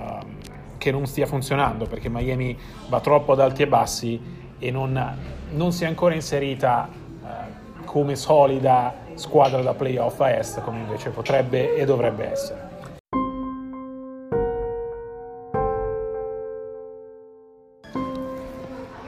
che 0.77 0.91
non 0.91 1.05
stia 1.05 1.25
funzionando 1.25 1.85
perché 1.85 2.09
Miami 2.09 2.57
va 2.87 2.99
troppo 2.99 3.33
ad 3.33 3.39
alti 3.39 3.63
e 3.63 3.67
bassi 3.67 4.21
e 4.59 4.71
non, 4.71 5.17
non 5.51 5.71
si 5.71 5.83
è 5.83 5.87
ancora 5.87 6.13
inserita 6.13 6.87
eh, 6.89 7.83
come 7.85 8.15
solida 8.15 9.03
squadra 9.15 9.61
da 9.61 9.73
playoff 9.73 10.19
a 10.19 10.31
est 10.31 10.61
come 10.61 10.79
invece 10.79 11.09
potrebbe 11.09 11.75
e 11.75 11.85
dovrebbe 11.85 12.29
essere. 12.29 12.74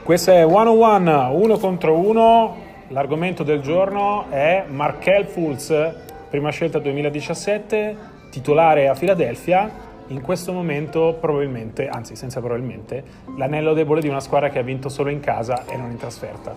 Questo 0.08 0.30
è 0.30 0.40
101, 0.42 1.34
uno 1.34 1.58
contro 1.58 1.94
uno. 1.98 2.56
L'argomento 2.88 3.42
del 3.42 3.60
giorno 3.60 4.24
è 4.30 4.64
Markel 4.66 5.26
Fulz, 5.26 5.70
prima 6.30 6.48
scelta 6.48 6.78
2017, 6.78 7.94
titolare 8.30 8.88
a 8.88 8.94
Filadelfia. 8.94 9.70
In 10.06 10.22
questo 10.22 10.54
momento, 10.54 11.18
probabilmente, 11.20 11.88
anzi 11.88 12.16
senza 12.16 12.40
probabilmente, 12.40 13.04
l'anello 13.36 13.74
debole 13.74 14.00
di 14.00 14.08
una 14.08 14.20
squadra 14.20 14.48
che 14.48 14.58
ha 14.58 14.62
vinto 14.62 14.88
solo 14.88 15.10
in 15.10 15.20
casa 15.20 15.66
e 15.66 15.76
non 15.76 15.90
in 15.90 15.98
trasferta. 15.98 16.56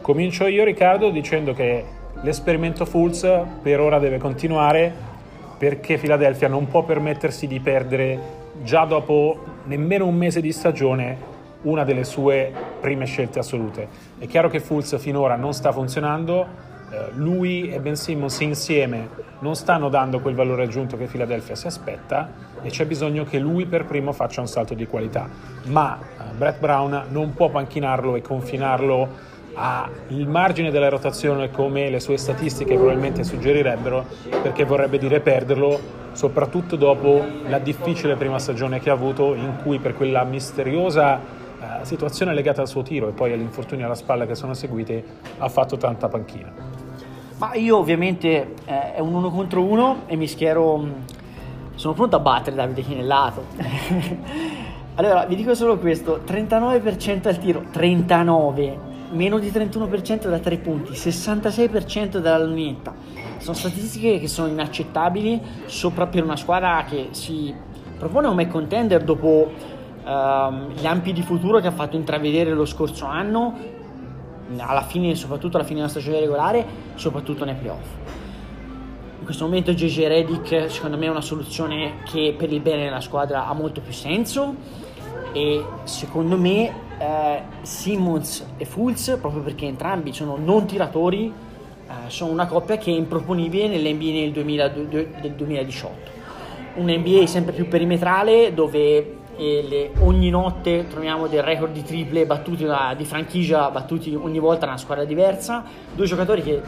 Comincio 0.00 0.48
io, 0.48 0.64
Riccardo, 0.64 1.10
dicendo 1.10 1.52
che 1.52 1.84
l'esperimento 2.22 2.84
Fulz 2.84 3.24
per 3.62 3.78
ora 3.78 4.00
deve 4.00 4.18
continuare 4.18 4.92
perché 5.56 5.98
Filadelfia 5.98 6.48
non 6.48 6.66
può 6.66 6.82
permettersi 6.82 7.46
di 7.46 7.60
perdere 7.60 8.18
già 8.64 8.84
dopo 8.86 9.38
nemmeno 9.66 10.04
un 10.04 10.16
mese 10.16 10.40
di 10.40 10.50
stagione 10.50 11.27
una 11.62 11.84
delle 11.84 12.04
sue 12.04 12.52
prime 12.80 13.04
scelte 13.04 13.38
assolute. 13.38 13.88
È 14.18 14.26
chiaro 14.26 14.48
che 14.48 14.60
Fulz 14.60 14.98
finora 14.98 15.36
non 15.36 15.52
sta 15.52 15.72
funzionando, 15.72 16.46
eh, 16.90 17.10
lui 17.14 17.70
e 17.70 17.80
Ben 17.80 17.96
Simmons 17.96 18.40
insieme 18.40 19.26
non 19.40 19.54
stanno 19.54 19.88
dando 19.88 20.20
quel 20.20 20.34
valore 20.34 20.64
aggiunto 20.64 20.96
che 20.96 21.04
Philadelphia 21.04 21.54
si 21.54 21.66
aspetta 21.66 22.30
e 22.62 22.70
c'è 22.70 22.86
bisogno 22.86 23.24
che 23.24 23.38
lui 23.38 23.66
per 23.66 23.84
primo 23.84 24.12
faccia 24.12 24.40
un 24.40 24.48
salto 24.48 24.74
di 24.74 24.86
qualità. 24.86 25.28
Ma 25.66 25.98
eh, 25.98 26.34
Brett 26.34 26.58
Brown 26.60 27.06
non 27.10 27.34
può 27.34 27.50
panchinarlo 27.50 28.16
e 28.16 28.22
confinarlo 28.22 29.36
al 29.54 29.90
margine 30.26 30.70
della 30.70 30.88
rotazione 30.88 31.50
come 31.50 31.90
le 31.90 31.98
sue 31.98 32.16
statistiche 32.16 32.76
probabilmente 32.76 33.24
suggerirebbero 33.24 34.06
perché 34.42 34.64
vorrebbe 34.64 34.98
dire 34.98 35.18
perderlo 35.18 35.80
soprattutto 36.12 36.76
dopo 36.76 37.24
la 37.48 37.58
difficile 37.58 38.14
prima 38.14 38.38
stagione 38.38 38.78
che 38.78 38.88
ha 38.90 38.92
avuto 38.92 39.34
in 39.34 39.56
cui 39.62 39.78
per 39.78 39.94
quella 39.94 40.22
misteriosa 40.22 41.20
eh, 41.60 41.84
situazione 41.84 42.34
legata 42.34 42.60
al 42.60 42.68
suo 42.68 42.82
tiro 42.82 43.08
e 43.08 43.12
poi 43.12 43.32
agli 43.32 43.40
infortuni 43.40 43.82
alla 43.82 43.96
spalla 43.96 44.26
che 44.26 44.34
sono 44.34 44.54
seguiti 44.54 45.02
ha 45.38 45.48
fatto 45.48 45.76
tanta 45.76 46.08
panchina. 46.08 46.52
Ma 47.38 47.54
io 47.54 47.76
ovviamente 47.76 48.54
eh, 48.64 48.94
è 48.94 49.00
un 49.00 49.14
uno 49.14 49.30
contro 49.30 49.62
uno 49.62 50.02
e 50.06 50.16
mi 50.16 50.26
schiero, 50.26 50.76
mm, 50.78 50.90
sono 51.74 51.94
pronto 51.94 52.16
a 52.16 52.18
battere 52.20 52.56
Davide 52.56 52.82
Chinellato. 52.82 53.44
allora, 54.94 55.24
vi 55.24 55.36
dico 55.36 55.54
solo 55.54 55.78
questo, 55.78 56.20
39% 56.26 57.28
al 57.28 57.38
tiro, 57.38 57.64
39, 57.72 58.78
meno 59.10 59.38
di 59.38 59.50
31% 59.50 60.28
da 60.28 60.38
3 60.38 60.58
punti, 60.58 60.92
66% 60.92 62.18
dalla 62.18 62.44
lunetta. 62.44 62.94
Sono 63.38 63.56
statistiche 63.56 64.18
che 64.18 64.26
sono 64.26 64.48
inaccettabili, 64.48 65.40
sopra 65.66 66.06
per 66.06 66.24
una 66.24 66.36
squadra 66.36 66.84
che 66.88 67.08
si 67.12 67.54
propone 67.98 68.28
make 68.28 68.50
contender 68.50 69.02
dopo 69.02 69.50
uh, 70.08 70.70
gli 70.72 70.86
ampi 70.86 71.12
di 71.12 71.22
futuro 71.22 71.60
che 71.60 71.66
ha 71.66 71.72
fatto 71.72 71.96
intravedere 71.96 72.52
lo 72.54 72.64
scorso 72.64 73.04
anno, 73.04 73.76
alla 74.56 74.82
fine, 74.82 75.14
soprattutto 75.14 75.58
alla 75.58 75.66
fine 75.66 75.80
della 75.80 75.90
stagione 75.90 76.20
regolare, 76.20 76.64
soprattutto 76.94 77.44
nei 77.44 77.54
playoff. 77.54 77.86
In 79.18 79.24
questo 79.24 79.44
momento 79.44 79.74
JJ 79.74 80.06
Redick 80.06 80.70
secondo 80.70 80.96
me 80.96 81.06
è 81.06 81.10
una 81.10 81.20
soluzione 81.20 81.96
che 82.10 82.34
per 82.36 82.50
il 82.50 82.60
bene 82.60 82.84
della 82.84 83.02
squadra 83.02 83.46
ha 83.46 83.52
molto 83.52 83.82
più 83.82 83.92
senso 83.92 84.54
e 85.32 85.62
secondo 85.84 86.38
me 86.38 86.72
eh, 86.98 87.42
Simmons 87.60 88.46
e 88.56 88.64
Fultz, 88.64 89.18
proprio 89.20 89.42
perché 89.42 89.66
entrambi 89.66 90.14
sono 90.14 90.38
non 90.42 90.64
tiratori, 90.64 91.30
eh, 91.30 91.92
sono 92.06 92.32
una 92.32 92.46
coppia 92.46 92.78
che 92.78 92.90
è 92.90 92.94
improponibile 92.94 93.68
nell'NBA 93.68 94.20
del, 94.20 94.32
2000, 94.32 94.68
del 94.68 95.32
2018. 95.36 96.16
Un 96.76 96.90
NBA 96.90 97.26
sempre 97.26 97.52
più 97.52 97.68
perimetrale 97.68 98.54
dove 98.54 99.17
le, 99.38 99.92
ogni 100.00 100.30
notte 100.30 100.86
troviamo 100.88 101.26
dei 101.26 101.40
record 101.40 101.72
di 101.72 101.82
triple 101.82 102.26
battuti 102.26 102.64
da, 102.64 102.94
di 102.96 103.04
franchigia 103.04 103.70
battuti 103.70 104.14
ogni 104.14 104.38
volta 104.38 104.60
da 104.60 104.72
una 104.72 104.80
squadra 104.80 105.04
diversa. 105.04 105.64
Due 105.94 106.06
giocatori 106.06 106.42
che 106.42 106.60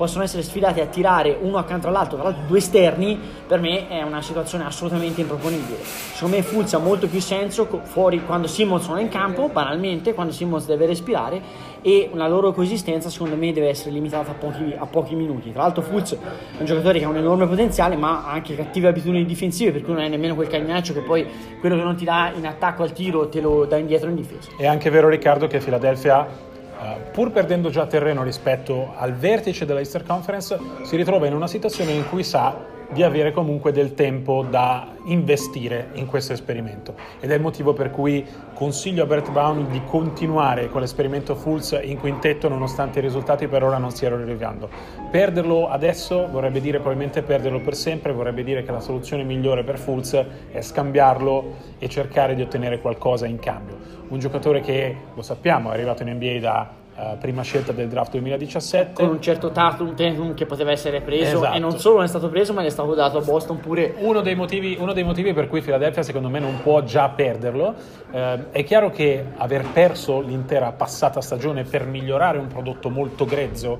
possono 0.00 0.24
essere 0.24 0.42
sfidati 0.42 0.80
a 0.80 0.86
tirare 0.86 1.36
uno 1.38 1.58
accanto 1.58 1.86
all'altro, 1.86 2.16
tra 2.16 2.24
l'altro 2.24 2.44
due 2.46 2.56
esterni, 2.56 3.20
per 3.46 3.60
me 3.60 3.86
è 3.86 4.00
una 4.00 4.22
situazione 4.22 4.64
assolutamente 4.64 5.20
improponibile. 5.20 5.76
Secondo 5.82 6.36
me 6.36 6.42
Fulz 6.42 6.72
ha 6.72 6.78
molto 6.78 7.06
più 7.06 7.20
senso 7.20 7.68
fuori 7.82 8.24
quando 8.24 8.46
Simmons 8.46 8.88
non 8.88 8.96
è 8.96 9.02
in 9.02 9.10
campo, 9.10 9.50
banalmente, 9.50 10.14
quando 10.14 10.32
Simmons 10.32 10.64
deve 10.64 10.86
respirare 10.86 11.42
e 11.82 12.08
la 12.14 12.28
loro 12.28 12.52
coesistenza 12.52 13.10
secondo 13.10 13.36
me 13.36 13.52
deve 13.52 13.68
essere 13.68 13.90
limitata 13.90 14.30
a 14.30 14.34
pochi, 14.34 14.74
a 14.74 14.86
pochi 14.86 15.14
minuti. 15.14 15.52
Tra 15.52 15.64
l'altro 15.64 15.82
Fulz 15.82 16.14
è 16.14 16.60
un 16.60 16.64
giocatore 16.64 16.98
che 16.98 17.04
ha 17.04 17.08
un 17.08 17.18
enorme 17.18 17.46
potenziale 17.46 17.94
ma 17.96 18.24
ha 18.24 18.32
anche 18.32 18.56
cattive 18.56 18.88
abitudini 18.88 19.26
difensive 19.26 19.70
per 19.70 19.82
cui 19.82 19.92
non 19.92 20.02
è 20.02 20.08
nemmeno 20.08 20.34
quel 20.34 20.48
cagnaccio 20.48 20.94
che 20.94 21.00
poi 21.00 21.26
quello 21.60 21.76
che 21.76 21.82
non 21.82 21.96
ti 21.96 22.06
dà 22.06 22.32
in 22.34 22.46
attacco 22.46 22.84
al 22.84 22.92
tiro 22.92 23.28
te 23.28 23.42
lo 23.42 23.66
dà 23.66 23.76
indietro 23.76 24.08
in 24.08 24.14
difesa. 24.14 24.50
È 24.56 24.66
anche 24.66 24.88
vero 24.88 25.10
Riccardo 25.10 25.46
che 25.46 25.58
Philadelphia 25.58 26.48
Uh, 26.80 27.10
pur 27.12 27.30
perdendo 27.30 27.68
già 27.68 27.86
terreno 27.86 28.22
rispetto 28.22 28.94
al 28.96 29.12
vertice 29.12 29.66
della 29.66 29.80
Easter 29.80 30.02
Conference, 30.02 30.58
si 30.82 30.96
ritrova 30.96 31.26
in 31.26 31.34
una 31.34 31.46
situazione 31.46 31.92
in 31.92 32.08
cui 32.08 32.24
sa 32.24 32.56
di 32.92 33.02
avere 33.02 33.32
comunque 33.32 33.72
del 33.72 33.94
tempo 33.94 34.44
da 34.48 34.88
investire 35.04 35.90
in 35.94 36.06
questo 36.06 36.32
esperimento 36.32 36.94
ed 37.20 37.30
è 37.30 37.34
il 37.34 37.40
motivo 37.40 37.72
per 37.72 37.90
cui 37.90 38.26
consiglio 38.54 39.04
a 39.04 39.06
Brett 39.06 39.30
Brown 39.30 39.70
di 39.70 39.80
continuare 39.86 40.68
con 40.68 40.80
l'esperimento 40.80 41.34
Fulls 41.34 41.78
in 41.82 41.98
quintetto 41.98 42.48
nonostante 42.48 42.98
i 42.98 43.02
risultati 43.02 43.46
per 43.46 43.62
ora 43.62 43.78
non 43.78 43.90
stiano 43.90 44.16
arrivando. 44.16 44.68
Perderlo 45.10 45.68
adesso 45.68 46.28
vorrebbe 46.28 46.60
dire 46.60 46.78
probabilmente 46.78 47.22
perderlo 47.22 47.60
per 47.60 47.74
sempre, 47.74 48.12
vorrebbe 48.12 48.42
dire 48.42 48.62
che 48.62 48.72
la 48.72 48.80
soluzione 48.80 49.22
migliore 49.22 49.62
per 49.62 49.78
Fulls 49.78 50.24
è 50.50 50.60
scambiarlo 50.60 51.56
e 51.78 51.88
cercare 51.88 52.34
di 52.34 52.42
ottenere 52.42 52.80
qualcosa 52.80 53.26
in 53.26 53.38
cambio. 53.38 53.78
Un 54.08 54.18
giocatore 54.18 54.60
che, 54.60 54.96
lo 55.14 55.22
sappiamo, 55.22 55.70
è 55.70 55.74
arrivato 55.74 56.02
in 56.02 56.10
NBA 56.10 56.38
da 56.40 56.79
Uh, 56.92 57.16
prima 57.18 57.42
scelta 57.42 57.70
del 57.70 57.88
draft 57.88 58.10
2017 58.10 58.92
con 58.94 59.08
un 59.08 59.22
certo 59.22 59.50
Tatum 59.50 60.34
che 60.34 60.44
poteva 60.44 60.72
essere 60.72 61.00
preso 61.00 61.36
esatto. 61.36 61.56
e 61.56 61.58
non 61.60 61.78
solo 61.78 61.94
non 61.94 62.04
è 62.04 62.08
stato 62.08 62.28
preso 62.28 62.52
ma 62.52 62.62
è 62.62 62.68
stato 62.68 62.94
dato 62.94 63.18
a 63.18 63.20
Boston 63.22 63.60
pure. 63.60 63.94
Uno 63.98 64.20
dei 64.20 64.34
motivi, 64.34 64.76
uno 64.78 64.92
dei 64.92 65.04
motivi 65.04 65.32
per 65.32 65.46
cui 65.46 65.62
Philadelphia 65.62 66.02
secondo 66.02 66.28
me 66.28 66.40
non 66.40 66.60
può 66.62 66.82
già 66.82 67.08
perderlo 67.08 67.74
uh, 68.10 68.16
è 68.50 68.64
chiaro 68.64 68.90
che 68.90 69.24
aver 69.36 69.66
perso 69.72 70.20
l'intera 70.20 70.72
passata 70.72 71.20
stagione 71.20 71.62
per 71.62 71.86
migliorare 71.86 72.38
un 72.38 72.48
prodotto 72.48 72.90
molto 72.90 73.24
grezzo 73.24 73.78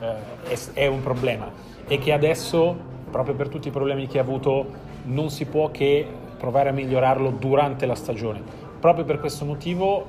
uh, 0.00 0.04
è, 0.42 0.58
è 0.72 0.86
un 0.86 1.00
problema. 1.00 1.50
E 1.86 1.98
che 1.98 2.12
adesso 2.12 2.76
proprio 3.08 3.34
per 3.34 3.48
tutti 3.48 3.68
i 3.68 3.70
problemi 3.70 4.08
che 4.08 4.18
ha 4.18 4.22
avuto 4.22 4.66
non 5.04 5.30
si 5.30 5.46
può 5.46 5.70
che 5.70 6.06
provare 6.36 6.68
a 6.70 6.72
migliorarlo 6.72 7.30
durante 7.30 7.86
la 7.86 7.94
stagione 7.94 8.67
proprio 8.78 9.04
per 9.04 9.20
questo 9.20 9.44
motivo 9.44 10.04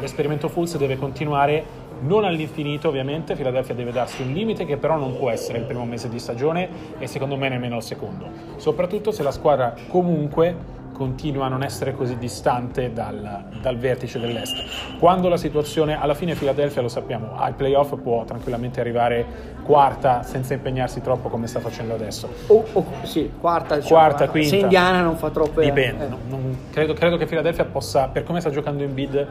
l'esperimento 0.00 0.48
Fulls 0.48 0.76
deve 0.76 0.96
continuare 0.96 1.80
non 2.02 2.24
all'infinito 2.24 2.88
ovviamente, 2.88 3.36
Philadelphia 3.36 3.74
deve 3.74 3.92
darsi 3.92 4.22
un 4.22 4.32
limite 4.32 4.64
che 4.64 4.76
però 4.76 4.96
non 4.96 5.16
può 5.16 5.30
essere 5.30 5.58
il 5.58 5.64
primo 5.64 5.84
mese 5.84 6.08
di 6.08 6.18
stagione 6.18 6.68
e 6.98 7.06
secondo 7.06 7.36
me 7.36 7.48
nemmeno 7.48 7.76
il 7.76 7.82
secondo, 7.82 8.26
soprattutto 8.56 9.12
se 9.12 9.22
la 9.22 9.30
squadra 9.30 9.74
comunque 9.88 10.80
continua 10.92 11.46
a 11.46 11.48
non 11.48 11.62
essere 11.62 11.94
così 11.94 12.16
distante 12.18 12.92
dal, 12.92 13.46
dal, 13.60 13.76
vertice 13.76 14.20
dell'est. 14.20 14.98
Quando 14.98 15.28
la 15.28 15.36
situazione, 15.36 16.00
alla 16.00 16.14
fine 16.14 16.34
Philadelphia 16.34 16.82
lo 16.82 16.88
sappiamo, 16.88 17.36
ai 17.36 17.52
playoff 17.52 17.96
può 18.00 18.24
tranquillamente 18.24 18.80
arrivare 18.80 19.50
quarta 19.62 20.22
senza 20.22 20.54
impegnarsi 20.54 21.00
troppo 21.00 21.28
come 21.28 21.46
sta 21.46 21.60
facendo 21.60 21.94
adesso. 21.94 22.28
O, 22.48 22.64
o 22.72 22.84
sì, 23.02 23.32
quarta, 23.40 23.76
diciamo, 23.76 23.94
quarta, 23.94 24.28
quinta. 24.28 24.48
Se 24.48 24.56
Indiana 24.56 25.02
non 25.02 25.16
fa 25.16 25.30
troppo... 25.30 25.60
Dipende, 25.60 26.04
eh. 26.04 26.08
non, 26.08 26.58
credo, 26.70 26.92
credo, 26.92 27.16
che 27.16 27.26
Philadelphia 27.26 27.64
possa, 27.64 28.08
per 28.08 28.24
come 28.24 28.40
sta 28.40 28.50
giocando 28.50 28.82
in 28.82 28.94
bid, 28.94 29.26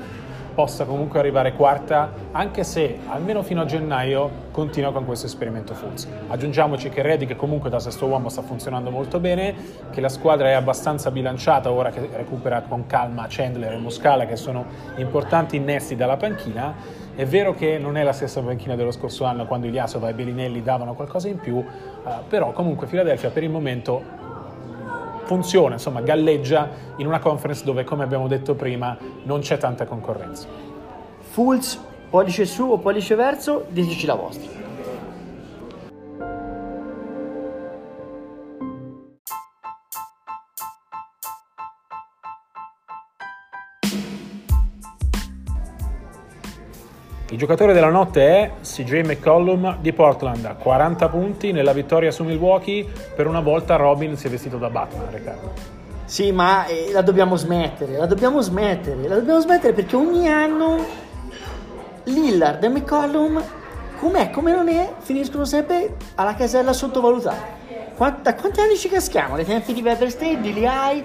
possa 0.53 0.85
comunque 0.85 1.19
arrivare 1.19 1.53
quarta, 1.53 2.11
anche 2.31 2.63
se 2.63 2.99
almeno 3.07 3.41
fino 3.41 3.61
a 3.61 3.65
gennaio 3.65 4.49
continua 4.51 4.91
con 4.91 5.05
questo 5.05 5.25
esperimento 5.25 5.73
Fulz. 5.73 6.07
Aggiungiamoci 6.27 6.89
che 6.89 7.01
Reddick 7.01 7.35
comunque 7.35 7.69
da 7.69 7.79
sesto 7.79 8.05
uomo 8.05 8.29
sta 8.29 8.41
funzionando 8.41 8.89
molto 8.89 9.19
bene, 9.19 9.53
che 9.91 10.01
la 10.01 10.09
squadra 10.09 10.49
è 10.49 10.53
abbastanza 10.53 11.11
bilanciata 11.11 11.71
ora 11.71 11.89
che 11.89 12.09
recupera 12.13 12.61
con 12.61 12.85
calma 12.85 13.25
Chandler 13.29 13.73
e 13.73 13.77
Moscala 13.77 14.25
che 14.25 14.35
sono 14.35 14.65
importanti 14.97 15.55
innesti 15.55 15.95
dalla 15.95 16.17
panchina. 16.17 16.73
È 17.13 17.25
vero 17.25 17.53
che 17.53 17.77
non 17.77 17.97
è 17.97 18.03
la 18.03 18.13
stessa 18.13 18.41
panchina 18.41 18.75
dello 18.75 18.91
scorso 18.91 19.25
anno 19.25 19.45
quando 19.45 19.67
Iliasova 19.67 20.09
e 20.09 20.13
Bellinelli 20.13 20.61
davano 20.61 20.93
qualcosa 20.93 21.27
in 21.27 21.39
più, 21.39 21.55
uh, 21.55 21.65
però 22.27 22.51
comunque 22.51 22.87
Philadelphia 22.87 23.29
per 23.29 23.43
il 23.43 23.49
momento 23.49 24.20
funziona, 25.32 25.76
insomma, 25.76 26.02
galleggia 26.02 26.70
in 26.98 27.08
una 27.08 27.20
conference 27.20 27.63
dove, 27.63 27.86
come 27.86 28.04
abbiamo 28.04 28.28
detto 28.28 28.54
prima, 28.54 28.98
non 29.24 29.39
c'è 29.39 29.58
tanta 29.58 29.86
concorrenza. 29.86 30.46
Fulls, 31.22 31.80
pollice 32.10 32.46
su 32.46 32.63
o 32.63 32.78
pollice 32.80 33.15
verso, 33.15 33.65
diteci 33.70 34.06
la 34.06 34.15
vostra. 34.15 34.70
Giocatore 47.41 47.73
della 47.73 47.89
notte 47.89 48.21
è 48.21 48.51
CJ 48.62 49.01
McCollum 49.01 49.77
di 49.82 49.91
Portland, 49.93 50.58
40 50.60 51.10
punti 51.10 51.51
nella 51.51 51.73
vittoria 51.73 52.12
su 52.12 52.23
Milwaukee. 52.23 52.86
Per 53.15 53.25
una 53.25 53.39
volta 53.39 53.77
Robin 53.77 54.15
si 54.15 54.27
è 54.27 54.30
vestito 54.30 54.58
da 54.58 54.69
Batman, 54.69 55.10
Riccardo. 55.10 55.51
Sì, 56.06 56.32
ma 56.32 56.67
eh, 56.67 56.91
la 56.91 57.01
dobbiamo 57.01 57.38
smettere, 57.38 57.97
la 57.97 58.06
dobbiamo 58.06 58.41
smettere, 58.41 59.08
la 59.08 59.15
dobbiamo 59.15 59.39
smettere 59.39 59.73
perché 59.73 59.95
ogni 59.95 60.27
anno 60.27 60.86
Lillard 62.04 62.63
e 62.63 62.69
McCollum, 62.69 63.43
com'è, 63.97 64.30
come 64.30 64.54
non 64.54 64.69
è, 64.69 64.93
finiscono 64.99 65.43
sempre 65.43 65.95
alla 66.13 66.36
casella 66.36 66.73
sottovalutata. 66.73 67.58
da 68.21 68.36
quanti 68.36 68.60
anni 68.60 68.77
ci 68.77 68.88
caschiamo? 68.88 69.36
Dai 69.36 69.45
tempi 69.45 69.73
di 69.73 69.82
Weber 69.82 70.12
State, 70.12 70.41
di 70.41 70.54
Lehigh, 70.54 71.04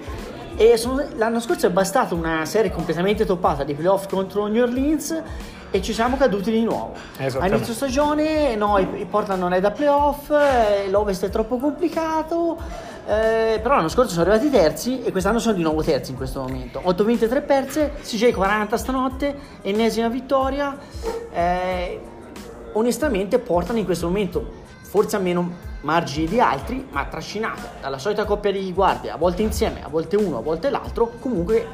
e 0.57 0.75
sono, 0.75 1.05
l'anno 1.15 1.39
scorso 1.39 1.67
è 1.67 1.69
bastata 1.69 2.15
una 2.15 2.43
serie 2.45 2.71
completamente 2.71 3.25
toppata 3.25 3.63
di 3.63 3.75
playoff 3.75 4.09
contro 4.09 4.47
New 4.47 4.63
Orleans 4.63 5.21
e 5.69 5.81
ci 5.83 5.93
siamo 5.93 6.17
caduti 6.17 6.49
di 6.49 6.63
nuovo. 6.63 6.93
A 7.17 7.47
inizio 7.47 7.73
stagione 7.73 8.55
no, 8.55 8.79
il 8.79 9.05
Portland 9.05 9.39
non 9.39 9.53
è 9.53 9.59
da 9.59 9.69
playoff, 9.69 10.31
eh, 10.31 10.89
l'Ovest 10.89 11.25
è 11.25 11.29
troppo 11.29 11.57
complicato, 11.57 12.57
eh, 13.05 13.59
però 13.61 13.75
l'anno 13.75 13.87
scorso 13.87 14.13
sono 14.13 14.31
arrivati 14.31 14.49
terzi 14.49 15.03
e 15.03 15.11
quest'anno 15.11 15.37
sono 15.37 15.53
di 15.53 15.61
nuovo 15.61 15.83
terzi 15.83 16.09
in 16.09 16.17
questo 16.17 16.41
momento. 16.41 16.81
8 16.81 17.03
vinte 17.03 17.25
e 17.25 17.27
3 17.27 17.41
perse, 17.41 17.93
CJ 18.01 18.31
40 18.31 18.77
stanotte, 18.77 19.35
ennesima 19.61 20.07
vittoria. 20.07 20.75
Eh, 21.31 22.01
onestamente 22.73 23.37
Portland 23.37 23.79
in 23.79 23.85
questo 23.85 24.07
momento 24.07 24.65
forse 24.81 25.17
ha 25.17 25.19
meno 25.19 25.66
margini 25.87 26.27
di 26.27 26.41
altri, 26.41 26.85
ma 26.91 27.05
trascinata 27.05 27.71
dalla 27.79 27.97
solita 27.97 28.25
coppia 28.25 28.51
di 28.51 28.73
guardie, 28.73 29.09
a 29.09 29.15
volte 29.15 29.41
insieme, 29.41 29.81
a 29.81 29.87
volte 29.87 30.17
uno, 30.17 30.39
a 30.39 30.41
volte 30.41 30.69
l'altro, 30.69 31.13
comunque 31.21 31.65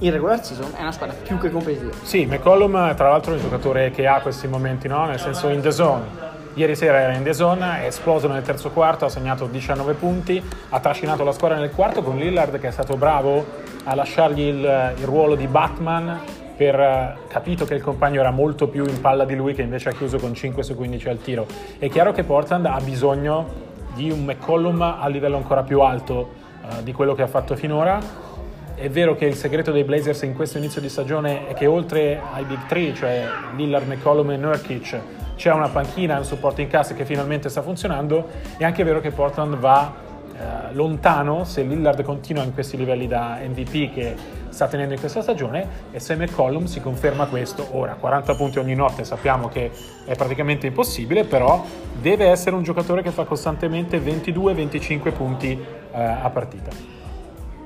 in 0.00 0.10
regular 0.10 0.44
season 0.44 0.72
è 0.76 0.80
una 0.80 0.90
squadra 0.90 1.14
più 1.14 1.38
che 1.38 1.52
competitiva. 1.52 1.92
Sì, 2.02 2.26
McCollum 2.26 2.96
tra 2.96 3.10
l'altro 3.10 3.32
è 3.32 3.36
un 3.36 3.42
giocatore 3.42 3.92
che 3.92 4.08
ha 4.08 4.20
questi 4.22 4.48
momenti, 4.48 4.88
no? 4.88 5.06
nel 5.06 5.20
senso 5.20 5.48
in 5.50 5.60
the 5.60 5.70
zone. 5.70 6.28
Ieri 6.54 6.74
sera 6.74 6.98
era 6.98 7.12
in 7.12 7.22
the 7.22 7.32
zone, 7.32 7.82
è 7.82 7.86
esploso 7.86 8.26
nel 8.26 8.42
terzo 8.42 8.70
quarto, 8.70 9.04
ha 9.04 9.08
segnato 9.08 9.46
19 9.46 9.94
punti, 9.94 10.42
ha 10.70 10.80
trascinato 10.80 11.22
la 11.22 11.30
squadra 11.30 11.56
nel 11.58 11.70
quarto 11.70 12.02
con 12.02 12.16
Lillard 12.16 12.58
che 12.58 12.66
è 12.66 12.72
stato 12.72 12.96
bravo 12.96 13.46
a 13.84 13.94
lasciargli 13.94 14.40
il, 14.40 14.94
il 14.96 15.04
ruolo 15.04 15.36
di 15.36 15.46
Batman 15.46 16.20
per 16.60 16.78
eh, 16.78 17.16
capito 17.28 17.64
che 17.64 17.72
il 17.72 17.80
compagno 17.80 18.20
era 18.20 18.30
molto 18.30 18.68
più 18.68 18.84
in 18.84 19.00
palla 19.00 19.24
di 19.24 19.34
lui 19.34 19.54
che 19.54 19.62
invece 19.62 19.88
ha 19.88 19.92
chiuso 19.92 20.18
con 20.18 20.34
5 20.34 20.62
su 20.62 20.74
15 20.74 21.08
al 21.08 21.16
tiro. 21.16 21.46
È 21.78 21.88
chiaro 21.88 22.12
che 22.12 22.22
Portland 22.22 22.66
ha 22.66 22.78
bisogno 22.84 23.46
di 23.94 24.10
un 24.10 24.24
McCollum 24.24 24.82
a 24.82 25.08
livello 25.08 25.38
ancora 25.38 25.62
più 25.62 25.80
alto 25.80 26.32
uh, 26.60 26.82
di 26.82 26.92
quello 26.92 27.14
che 27.14 27.22
ha 27.22 27.26
fatto 27.26 27.56
finora 27.56 28.28
è 28.74 28.88
vero 28.90 29.14
che 29.14 29.24
il 29.24 29.34
segreto 29.34 29.72
dei 29.72 29.84
Blazers 29.84 30.22
in 30.22 30.34
questo 30.34 30.58
inizio 30.58 30.82
di 30.82 30.88
stagione 30.90 31.48
è 31.48 31.54
che 31.54 31.66
oltre 31.66 32.20
ai 32.32 32.44
big 32.44 32.66
three, 32.66 32.94
cioè 32.94 33.26
Lillard, 33.56 33.86
McCollum 33.86 34.30
e 34.30 34.36
Nurkic, 34.36 35.00
c'è 35.36 35.52
una 35.52 35.68
panchina, 35.68 36.16
un 36.16 36.24
supporting 36.24 36.68
cast 36.68 36.94
che 36.94 37.04
finalmente 37.04 37.50
sta 37.50 37.60
funzionando. 37.60 38.28
È 38.56 38.64
anche 38.64 38.82
vero 38.82 39.00
che 39.00 39.10
Portland 39.10 39.56
va 39.56 39.92
eh, 40.40 40.72
lontano 40.72 41.44
se 41.44 41.62
Lillard 41.62 42.02
continua 42.02 42.42
in 42.44 42.54
questi 42.54 42.78
livelli 42.78 43.06
da 43.06 43.38
MVP 43.46 43.92
che 43.92 44.16
sta 44.48 44.68
tenendo 44.68 44.94
in 44.94 44.98
questa 44.98 45.20
stagione 45.20 45.68
e 45.90 46.00
se 46.00 46.16
McCollum 46.16 46.64
si 46.64 46.80
conferma 46.80 47.26
questo. 47.26 47.68
Ora, 47.72 47.92
40 47.92 48.34
punti 48.36 48.58
ogni 48.58 48.74
notte 48.74 49.04
sappiamo 49.04 49.48
che 49.48 49.70
è 50.06 50.16
praticamente 50.16 50.66
impossibile, 50.66 51.24
però 51.24 51.62
deve 52.00 52.28
essere 52.28 52.56
un 52.56 52.62
giocatore 52.62 53.02
che 53.02 53.10
fa 53.10 53.24
costantemente 53.24 54.00
22-25 54.00 55.12
punti 55.12 55.50
eh, 55.92 56.02
a 56.02 56.30
partita. 56.30 56.70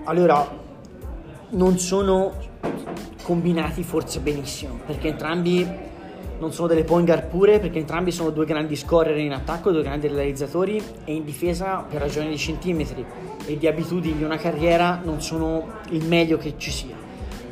Allora, 0.07 0.45
non 1.51 1.79
sono 1.79 2.33
combinati 3.23 3.85
forse 3.85 4.19
benissimo, 4.19 4.81
perché 4.85 5.09
entrambi 5.09 5.67
non 6.39 6.53
sono 6.53 6.69
delle 6.69 6.85
point 6.85 7.07
guard 7.07 7.29
pure, 7.29 7.59
perché 7.59 7.79
entrambi 7.79 8.11
sono 8.11 8.31
due 8.31 8.45
grandi 8.45 8.77
scorer 8.77 9.17
in 9.19 9.33
attacco, 9.33 9.71
due 9.71 9.83
grandi 9.83 10.09
realizzatori 10.09 10.83
e 11.05 11.15
in 11.15 11.25
difesa 11.25 11.85
per 11.89 12.01
ragioni 12.01 12.29
di 12.29 12.39
centimetri 12.39 13.05
e 13.47 13.57
di 13.57 13.67
abitudini 13.67 14.17
di 14.17 14.25
una 14.25 14.37
carriera 14.37 15.01
non 15.03 15.21
sono 15.21 15.67
il 15.91 16.07
meglio 16.07 16.37
che 16.37 16.55
ci 16.57 16.71
sia. 16.71 16.95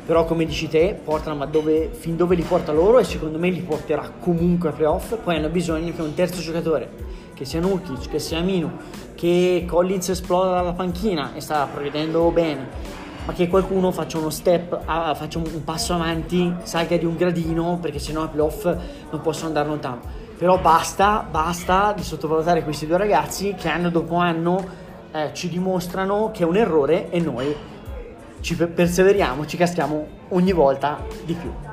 Però 0.05 0.25
come 0.25 0.45
dici 0.45 0.67
te, 0.67 0.99
portano 1.01 1.37
ma 1.37 1.45
dove, 1.45 1.89
fin 1.91 2.17
dove 2.17 2.35
li 2.35 2.43
porta 2.43 2.73
loro 2.73 2.99
e 2.99 3.05
secondo 3.05 3.37
me 3.37 3.49
li 3.49 3.61
porterà 3.61 4.11
comunque 4.19 4.69
a 4.69 4.71
playoff, 4.73 5.15
poi 5.23 5.37
hanno 5.37 5.47
bisogno 5.47 5.93
che 5.93 6.01
un 6.01 6.13
terzo 6.13 6.41
giocatore, 6.41 6.89
che 7.33 7.45
sia 7.45 7.61
Nurkic, 7.61 8.09
che 8.09 8.19
sia 8.19 8.41
Minu, 8.41 8.69
che 9.15 9.63
Collins 9.65 10.09
esploda 10.09 10.55
dalla 10.55 10.73
panchina 10.73 11.33
e 11.35 11.39
sta 11.39 11.65
provvedendo 11.71 12.29
bene, 12.31 12.67
ma 13.25 13.33
che 13.33 13.47
qualcuno 13.47 13.91
faccia 13.91 14.17
uno 14.17 14.29
step, 14.29 14.81
ah, 14.85 15.13
faccia 15.15 15.37
un 15.37 15.63
passo 15.63 15.93
avanti, 15.93 16.53
salga 16.63 16.97
di 16.97 17.05
un 17.05 17.15
gradino, 17.15 17.79
perché 17.81 17.99
sennò 17.99 18.25
i 18.25 18.29
playoff 18.29 18.65
non 19.09 19.21
possono 19.21 19.47
andare 19.47 19.67
lontano. 19.67 20.01
Però 20.37 20.57
basta, 20.59 21.25
basta 21.29 21.93
di 21.95 22.03
sottovalutare 22.03 22.63
questi 22.63 22.85
due 22.85 22.97
ragazzi 22.97 23.53
che 23.57 23.69
anno 23.69 23.89
dopo 23.89 24.15
anno 24.15 24.65
eh, 25.11 25.29
ci 25.33 25.47
dimostrano 25.47 26.31
che 26.33 26.43
è 26.43 26.45
un 26.45 26.57
errore 26.57 27.09
e 27.09 27.19
noi 27.19 27.55
ci 28.41 28.55
perseveriamo, 28.55 29.45
ci 29.45 29.55
caschiamo 29.55 30.07
ogni 30.29 30.51
volta 30.51 30.99
di 31.23 31.33
più. 31.33 31.72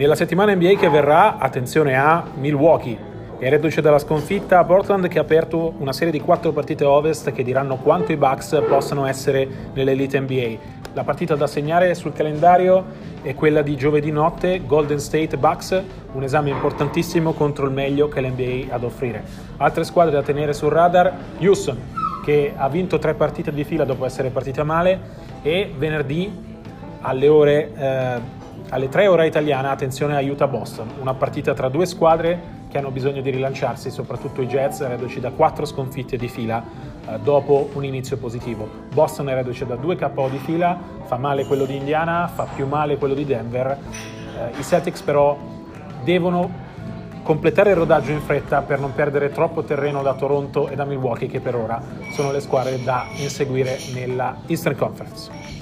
Nella 0.00 0.14
settimana 0.14 0.54
NBA 0.54 0.76
che 0.76 0.88
verrà, 0.88 1.36
attenzione 1.36 1.94
a 1.94 2.24
Milwaukee, 2.36 2.96
è 3.38 3.50
reduce 3.50 3.82
dalla 3.82 3.98
sconfitta 3.98 4.58
a 4.58 4.64
Portland 4.64 5.08
che 5.08 5.18
ha 5.18 5.20
aperto 5.20 5.74
una 5.76 5.92
serie 5.92 6.10
di 6.10 6.22
quattro 6.22 6.52
partite 6.52 6.86
ovest 6.86 7.32
che 7.32 7.42
diranno 7.42 7.76
quanto 7.76 8.10
i 8.10 8.16
Bucks 8.16 8.62
possano 8.66 9.04
essere 9.04 9.46
nell'Elite 9.74 10.18
NBA. 10.18 10.56
La 10.94 11.04
partita 11.04 11.34
da 11.34 11.46
segnare 11.46 11.94
sul 11.94 12.14
calendario 12.14 12.82
è 13.20 13.34
quella 13.34 13.60
di 13.60 13.76
giovedì 13.76 14.10
notte, 14.10 14.62
Golden 14.64 15.00
State 15.00 15.36
Bucks, 15.36 15.82
un 16.12 16.22
esame 16.22 16.48
importantissimo 16.48 17.34
contro 17.34 17.66
il 17.66 17.72
meglio 17.72 18.08
che 18.08 18.22
l'NBA 18.22 18.72
ha 18.72 18.76
ad 18.76 18.84
offrire. 18.84 19.22
Altre 19.58 19.84
squadre 19.84 20.14
da 20.14 20.22
tenere 20.22 20.54
sul 20.54 20.70
radar, 20.70 21.14
Houston, 21.40 21.76
che 22.24 22.54
ha 22.56 22.70
vinto 22.70 22.98
tre 22.98 23.12
partite 23.12 23.52
di 23.52 23.64
fila 23.64 23.84
dopo 23.84 24.06
essere 24.06 24.30
partita 24.30 24.64
male, 24.64 24.98
e 25.42 25.70
venerdì 25.76 26.32
alle 27.02 27.28
ore... 27.28 27.72
Eh, 27.76 28.38
alle 28.70 28.88
3 28.88 29.08
ora 29.08 29.24
italiana, 29.24 29.70
attenzione 29.70 30.16
a 30.16 30.20
Utah-Boston, 30.20 30.92
una 31.00 31.14
partita 31.14 31.54
tra 31.54 31.68
due 31.68 31.86
squadre 31.86 32.58
che 32.68 32.78
hanno 32.78 32.90
bisogno 32.90 33.20
di 33.20 33.30
rilanciarsi, 33.30 33.90
soprattutto 33.90 34.42
i 34.42 34.46
Jets, 34.46 34.86
reduci 34.86 35.18
da 35.18 35.32
quattro 35.32 35.64
sconfitte 35.64 36.16
di 36.16 36.28
fila 36.28 36.62
eh, 37.04 37.18
dopo 37.18 37.70
un 37.72 37.84
inizio 37.84 38.16
positivo. 38.16 38.68
Boston 38.92 39.28
è 39.28 39.34
reduce 39.34 39.66
da 39.66 39.74
due 39.74 39.96
KO 39.96 40.28
di 40.28 40.38
fila, 40.38 40.78
fa 41.04 41.16
male 41.16 41.46
quello 41.46 41.64
di 41.64 41.76
Indiana, 41.76 42.28
fa 42.28 42.44
più 42.44 42.66
male 42.66 42.96
quello 42.96 43.14
di 43.14 43.24
Denver. 43.24 43.66
Eh, 43.72 44.58
I 44.58 44.62
Celtics 44.62 45.02
però 45.02 45.36
devono 46.04 46.68
completare 47.24 47.70
il 47.70 47.76
rodaggio 47.76 48.12
in 48.12 48.20
fretta 48.20 48.62
per 48.62 48.78
non 48.78 48.94
perdere 48.94 49.30
troppo 49.30 49.64
terreno 49.64 50.00
da 50.02 50.14
Toronto 50.14 50.68
e 50.68 50.76
da 50.76 50.84
Milwaukee 50.84 51.28
che 51.28 51.40
per 51.40 51.56
ora 51.56 51.82
sono 52.12 52.30
le 52.30 52.40
squadre 52.40 52.80
da 52.82 53.06
inseguire 53.16 53.78
nella 53.92 54.36
Eastern 54.46 54.76
Conference. 54.76 55.59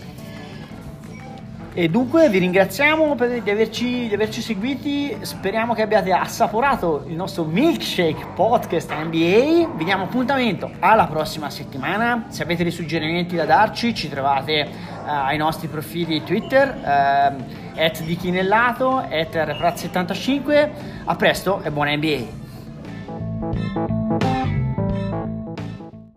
E 1.79 1.89
dunque 1.89 2.29
vi 2.29 2.39
ringraziamo 2.39 3.15
per, 3.15 3.41
di, 3.41 3.51
averci, 3.51 4.09
di, 4.09 4.15
averci, 4.15 4.43
seguiti, 4.43 5.17
speriamo 5.21 5.75
che 5.75 5.83
abbiate 5.83 6.11
assaporato 6.11 7.05
il 7.07 7.15
nostro 7.15 7.45
milkshake 7.45 8.31
podcast 8.35 8.93
NBA. 8.93 9.77
Vi 9.77 9.85
diamo 9.85 10.03
appuntamento 10.03 10.73
alla 10.81 11.07
prossima 11.07 11.51
settimana. 11.51 12.25
Se 12.31 12.43
avete 12.43 12.65
dei 12.65 12.73
suggerimenti 12.73 13.37
da 13.37 13.45
darci, 13.45 13.95
ci 13.95 14.09
trovate 14.09 14.69
ai 15.05 15.37
nostri 15.37 15.69
profili 15.69 16.25
Twitter, 16.25 16.81
uh, 16.83 17.81
at 17.81 18.03
di 18.03 18.17
Chinellato, 18.17 18.97
at 18.97 19.77
75 19.77 20.73
A 21.05 21.15
presto 21.15 21.63
e 21.63 21.71
buona 21.71 21.95
NBA! 21.95 23.98